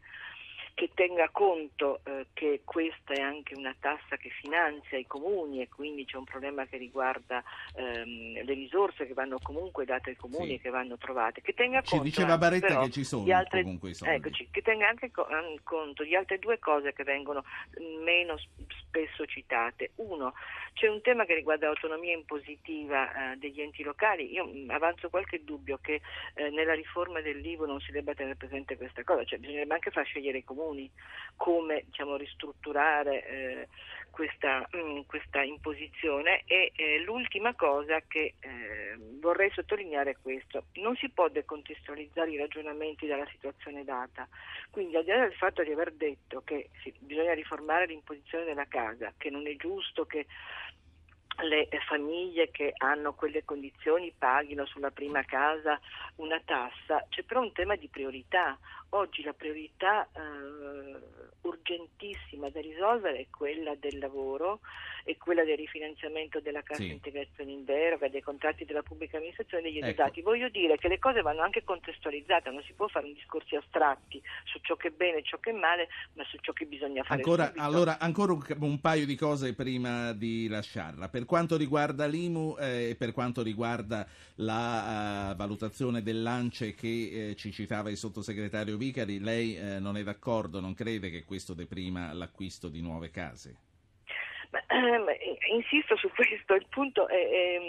[0.74, 5.70] che tenga conto eh, che questa è anche una tassa che finanzia i comuni e
[5.70, 7.44] quindi c'è un problema che riguarda
[7.76, 10.54] ehm, le risorse che vanno comunque date ai comuni sì.
[10.56, 13.62] e che vanno trovate, che tenga ci conto diceva Baretta però, che ci sono altre,
[13.62, 14.16] comunque i soldi.
[14.16, 15.12] Eccoci, che tenga anche
[15.64, 17.44] conto di altre due cose che vengono
[18.04, 18.36] meno
[18.68, 19.92] spesso citate.
[19.96, 20.34] Uno,
[20.74, 24.32] c'è un tema che riguarda l'autonomia impositiva eh, degli enti locali.
[24.32, 26.02] Io mh, avanzo qualche dubbio che
[26.34, 30.06] eh, nella riforma dell'IVO non si debba tenere presente questa cosa, cioè bisognerebbe anche far
[30.06, 30.63] scegliere i comuni
[31.36, 33.68] come diciamo, ristrutturare eh,
[34.12, 36.44] questa, mh, mm, questa, imposizione.
[36.46, 42.38] E eh, l'ultima cosa che eh, vorrei sottolineare è questo, non si può decontestualizzare i
[42.38, 44.28] ragionamenti dalla situazione data,
[44.70, 48.68] quindi al di là del fatto di aver detto che sì, bisogna riformare l'imposizione della
[48.68, 50.28] casa, che non è giusto che
[51.42, 55.80] le famiglie che hanno quelle condizioni paghino sulla prima casa
[56.18, 58.58] una tassa, c'è però un tema di priorità.
[58.96, 64.60] Oggi la priorità eh, urgentissima da risolvere è quella del lavoro
[65.04, 66.92] e quella del rifinanziamento della cassa sì.
[66.92, 70.20] integrazione in deroga, dei contratti della pubblica amministrazione e degli esodati.
[70.20, 70.30] Ecco.
[70.30, 74.22] Voglio dire che le cose vanno anche contestualizzate, non si può fare un discorsi astratti
[74.46, 77.04] su ciò che è bene e ciò che è male, ma su ciò che bisogna
[77.04, 77.22] fare.
[77.22, 81.10] Ancora, allora, ancora un, un, paio di cose prima di lasciarla.
[81.10, 87.36] Per quanto riguarda l'IMU eh, e per quanto riguarda la uh, valutazione dell'ANCE che eh,
[87.36, 92.12] ci citava il sottosegretario Vicari, lei eh, non è d'accordo, non crede che questo deprima
[92.12, 93.56] l'acquisto di nuove case?
[94.54, 97.62] Eh, insisto su questo, il punto è, è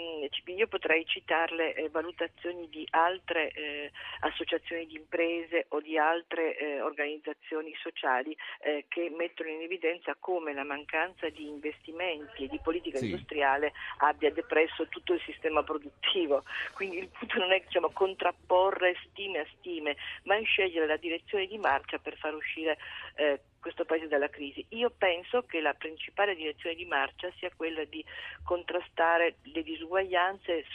[0.51, 6.81] io potrei citarle eh, valutazioni di altre eh, associazioni di imprese o di altre eh,
[6.81, 12.99] organizzazioni sociali eh, che mettono in evidenza come la mancanza di investimenti e di politica
[12.99, 13.05] sì.
[13.05, 16.43] industriale abbia depresso tutto il sistema produttivo.
[16.73, 21.57] Quindi il punto non è diciamo, contrapporre stime a stime, ma scegliere la direzione di
[21.57, 22.77] marcia per far uscire
[23.15, 24.63] eh, questo paese dalla crisi.
[24.69, 28.05] Io penso che la principale direzione di marcia sia quella di
[28.43, 30.65] contrastare le disuguaglianze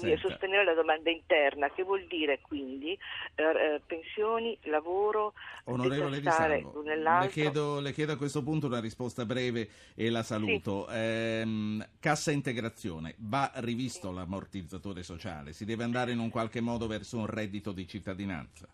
[0.00, 2.98] e sostenere la domanda interna, che vuol dire quindi
[3.34, 8.80] eh, eh pensioni, lavoro, Onorevole Di Salvo, le chiedo, le chiedo, a questo punto una
[8.80, 10.86] risposta breve e la saluto.
[10.88, 10.94] Sì.
[10.96, 15.52] Eh, cassa integrazione, va rivisto l'ammortizzatore sociale?
[15.52, 18.66] Si deve andare in un qualche modo verso un reddito di cittadinanza?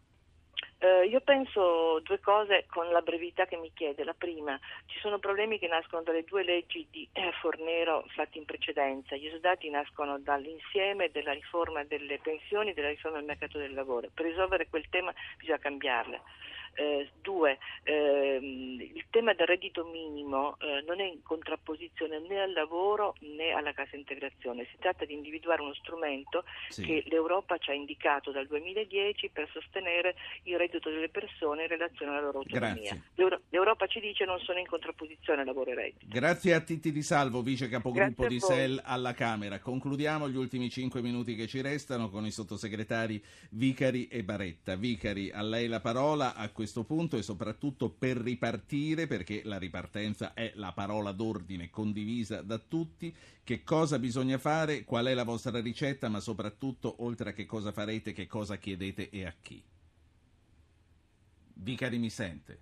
[0.85, 4.03] Eh, io penso due cose con la brevità che mi chiede.
[4.03, 8.45] La prima, ci sono problemi che nascono dalle due leggi di eh, Fornero fatte in
[8.45, 9.15] precedenza.
[9.15, 14.09] Gli esodati nascono dall'insieme della riforma delle pensioni e della riforma del mercato del lavoro.
[14.13, 16.21] Per risolvere quel tema bisogna cambiarle.
[16.75, 22.53] Eh, due, ehm, il tema del reddito minimo eh, non è in contrapposizione né al
[22.53, 26.83] lavoro né alla cassa integrazione, si tratta di individuare uno strumento sì.
[26.83, 30.15] che l'Europa ci ha indicato dal 2010 per sostenere
[30.45, 32.97] il reddito delle persone in relazione alla loro autonomia.
[33.15, 36.07] L'Euro- L'Europa ci dice non sono in contrapposizione lavoro e reddito.
[36.09, 39.59] Grazie a Titti Di Salvo, vice capogruppo di SEL alla Camera.
[39.61, 44.77] Concludiamo gli ultimi cinque minuti che ci restano con i sottosegretari Vicari e Baretta.
[44.77, 46.35] Vicari, a lei la parola.
[46.35, 52.41] A questo punto e soprattutto per ripartire, perché la ripartenza è la parola d'ordine condivisa
[52.41, 57.33] da tutti, che cosa bisogna fare, qual è la vostra ricetta, ma soprattutto oltre a
[57.33, 59.61] che cosa farete, che cosa chiedete e a chi.
[61.55, 62.61] Vicari mi sente?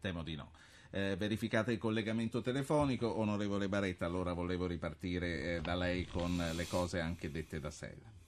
[0.00, 0.50] Temo di no.
[0.90, 3.18] eh, verificate il collegamento telefonico.
[3.18, 8.19] Onorevole Baretta, allora volevo ripartire eh, da lei con le cose anche dette da Sela.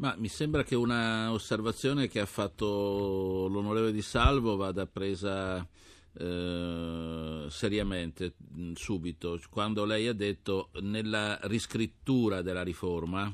[0.00, 5.66] Ma mi sembra che una osservazione che ha fatto l'onorevole Di Salvo vada presa
[6.14, 8.32] eh, seriamente
[8.72, 13.30] subito, quando lei ha detto nella riscrittura della riforma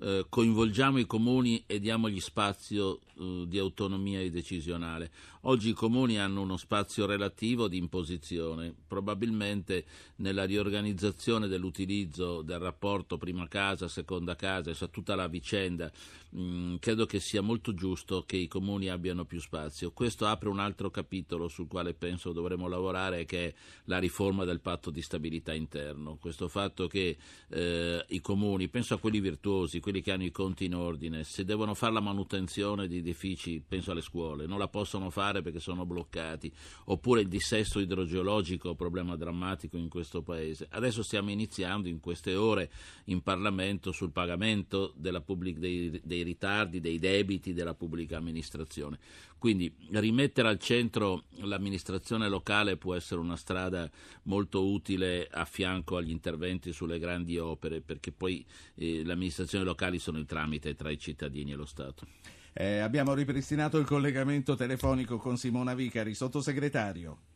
[0.00, 5.10] eh, coinvolgiamo i comuni e diamogli spazio eh, di autonomia decisionale.
[5.44, 9.84] Oggi i comuni hanno uno spazio relativo di imposizione, probabilmente
[10.16, 15.90] nella riorganizzazione dell'utilizzo del rapporto prima casa, seconda casa, cioè tutta la vicenda,
[16.36, 19.92] mm, credo che sia molto giusto che i comuni abbiano più spazio.
[19.92, 24.60] Questo apre un altro capitolo sul quale penso dovremo lavorare che è la riforma del
[24.60, 26.16] patto di stabilità interno.
[26.20, 27.16] Questo fatto che
[27.48, 31.44] eh, i comuni, penso a quelli virtuosi, quelli che hanno i conti in ordine, se
[31.44, 35.84] devono fare la manutenzione di edifici, penso alle scuole, non la possono fare perché sono
[35.84, 36.50] bloccati,
[36.84, 40.68] oppure il dissesto idrogeologico, problema drammatico in questo paese.
[40.70, 42.70] Adesso stiamo iniziando in queste ore
[43.06, 48.98] in Parlamento sul pagamento pubblic- dei, dei ritardi, dei debiti della pubblica amministrazione.
[49.40, 53.90] Quindi rimettere al centro l'amministrazione locale può essere una strada
[54.24, 59.98] molto utile a fianco agli interventi sulle grandi opere, perché poi eh, le amministrazioni locali
[59.98, 62.06] sono il tramite tra i cittadini e lo Stato.
[62.52, 67.29] Eh, abbiamo ripristinato il collegamento telefonico con Simona Vicari, sottosegretario.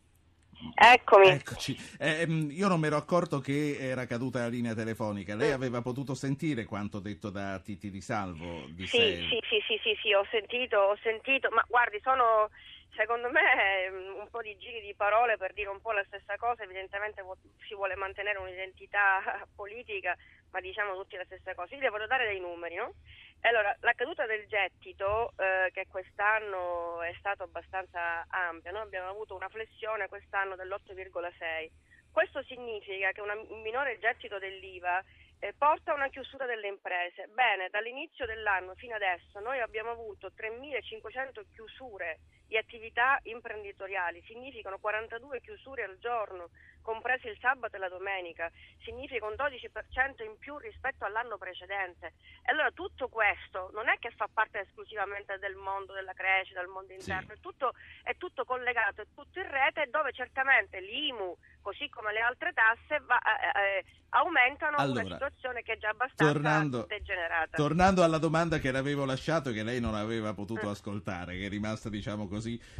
[0.73, 1.27] Eccomi.
[1.27, 1.77] Eccoci.
[1.99, 5.35] Eh, mm, io non mi ero accorto che era caduta la linea telefonica.
[5.35, 8.65] Lei aveva potuto sentire quanto detto da Titi Di Salvo?
[8.69, 12.49] Di sì, sì, sì, sì, sì, sì, ho sentito, ho sentito, ma guardi, sono
[12.95, 16.35] secondo me mm, un po' di giri di parole per dire un po' la stessa
[16.37, 17.23] cosa, evidentemente
[17.67, 19.21] si vuole mantenere un'identità
[19.55, 20.15] politica,
[20.51, 21.75] ma diciamo tutti la stessa cosa.
[21.75, 22.93] Io voglio dare dei numeri, no?
[23.41, 29.35] Allora, la caduta del gettito, eh, che quest'anno è stata abbastanza ampia, noi abbiamo avuto
[29.35, 31.69] una flessione quest'anno dell'8,6.
[32.11, 35.03] Questo significa che una, un minore gettito dell'IVA
[35.39, 37.27] eh, porta a una chiusura delle imprese.
[37.27, 45.41] Bene, dall'inizio dell'anno fino adesso noi abbiamo avuto 3.500 chiusure di attività imprenditoriali, significano 42
[45.41, 46.49] chiusure al giorno,
[46.81, 48.51] compresi il sabato e la domenica,
[48.83, 52.13] significa un 12% in più rispetto all'anno precedente.
[52.45, 56.69] E allora tutto questo non è che fa parte esclusivamente del mondo della crescita, del
[56.69, 57.39] mondo interno, sì.
[57.39, 57.73] è, tutto,
[58.03, 63.01] è, tutto, collegato, è tutto in rete dove certamente l'IMU, così come le altre tasse,
[63.03, 67.57] va, eh, eh, aumentano allora, una situazione che è già abbastanza tornando, degenerata.
[67.57, 70.69] Tornando alla domanda che l'avevo lasciato e che lei non aveva potuto mm.
[70.69, 72.34] ascoltare, che è rimasta diciamo così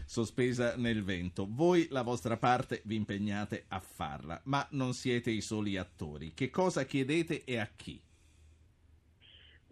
[0.05, 5.41] sospesa nel vento, voi la vostra parte vi impegnate a farla, ma non siete i
[5.41, 6.33] soli attori.
[6.33, 8.01] Che cosa chiedete e a chi?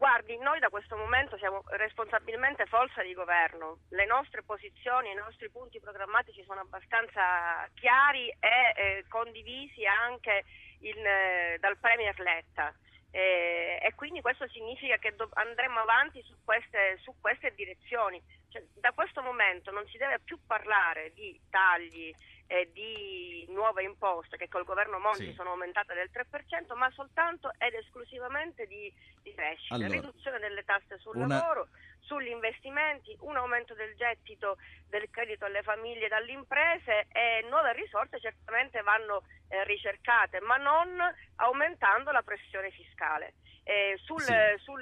[0.03, 5.49] Guardi, noi da questo momento siamo responsabilmente forza di governo, le nostre posizioni, i nostri
[5.49, 10.43] punti programmatici sono abbastanza chiari e eh, condivisi anche
[10.79, 12.75] in, eh, dal Premier Letta.
[13.11, 18.21] Eh, e quindi questo significa che do- andremo avanti su queste, su queste direzioni.
[18.54, 22.14] Cioè, da questo momento non si deve più parlare di tagli
[22.45, 25.34] eh, di nuove imposte che col governo Monti sì.
[25.34, 28.93] sono aumentate del 3%, ma soltanto ed esclusivamente di,
[29.24, 31.39] di crescita, allora, riduzione delle tasse sul una...
[31.39, 31.70] lavoro,
[32.01, 37.74] sugli investimenti, un aumento del gettito del credito alle famiglie e alle imprese e nuove
[37.74, 41.01] risorse certamente vanno eh, ricercate, ma non
[41.38, 43.34] aumentando la pressione fiscale.
[43.64, 44.34] Eh, sul, sì.
[44.58, 44.82] sul,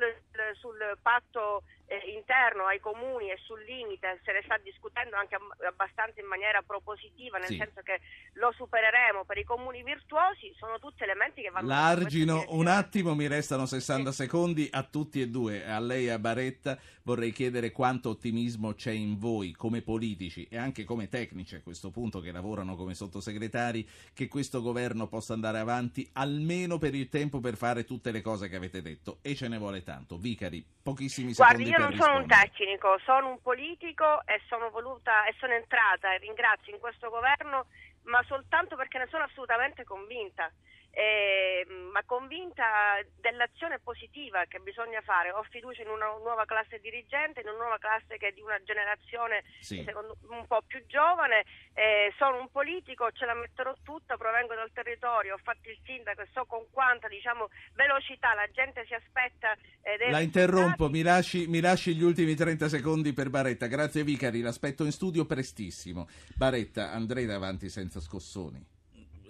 [0.53, 5.35] sul, patto eh, interno ai comuni e sul limite se ne sta discutendo anche
[5.67, 7.57] abbastanza in maniera propositiva, nel sì.
[7.57, 7.99] senso che
[8.33, 11.67] lo supereremo per i comuni virtuosi, sono tutti elementi che vanno...
[11.67, 14.23] L'argino, un attimo, mi restano 60 sì.
[14.23, 18.91] secondi a tutti e due, a lei e a Baretta vorrei chiedere quanto ottimismo c'è
[18.91, 23.87] in voi come politici e anche come tecnici a questo punto che lavorano come sottosegretari
[24.13, 28.47] che questo governo possa andare avanti almeno per il tempo per fare tutte le cose
[28.47, 30.17] che avete detto e ce ne vuole tanto.
[30.17, 35.25] Vicari, pochissimi secondi Guardi, io non sono un tecnico, sono un politico e sono voluta
[35.25, 37.65] e sono entrata e ringrazio in questo governo,
[38.03, 40.51] ma soltanto perché ne sono assolutamente convinta
[40.91, 45.31] eh, ma convinta dell'azione positiva che bisogna fare.
[45.31, 48.61] Ho fiducia in una nuova classe dirigente, in una nuova classe che è di una
[48.63, 49.83] generazione sì.
[49.83, 51.45] secondo, un po' più giovane.
[51.73, 56.21] Eh, sono un politico, ce la metterò tutta, provengo dal territorio, ho fatto il sindaco
[56.21, 59.55] e so con quanta diciamo, velocità la gente si aspetta.
[59.81, 63.67] Eh, la interrompo, mi lasci, mi lasci, gli ultimi 30 secondi per Baretta.
[63.67, 66.07] Grazie Vicari, l'aspetto in studio prestissimo.
[66.35, 68.79] Baretta, andrei davanti senza scossoni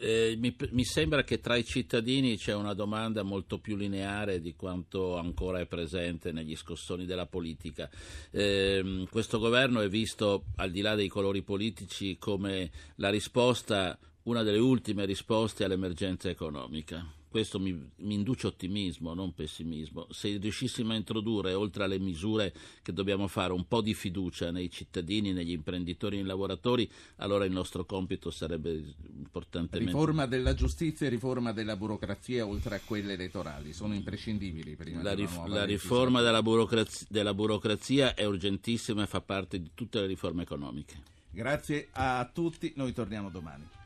[0.03, 4.55] Eh, mi, mi, sembra che tra i cittadini c'è una domanda molto più lineare di
[4.55, 7.87] quanto ancora è presente negli scossoni della politica.
[8.31, 14.41] Eh, questo governo è visto, al di là dei colori politici, come la risposta, una
[14.41, 20.05] delle ultime risposte all'emergenza economica questo mi, mi, induce ottimismo, non pessimismo.
[20.11, 24.69] Se riuscissimo a introdurre, oltre alle misure che dobbiamo fare, un po' di fiducia nei
[24.69, 28.83] cittadini, negli imprenditori, nei lavoratori, allora il nostro compito sarebbe
[29.15, 29.79] importantemente.
[29.79, 35.13] Riforma della giustizia e riforma della burocrazia, oltre a quelle elettorali, sono imprescindibili prima la,
[35.13, 40.07] rif- la riforma della burocrazia, della burocrazia è urgentissima e fa parte di tutte le
[40.07, 41.01] riforme economiche.
[41.31, 43.79] Grazie a tutti, noi torniamo domani.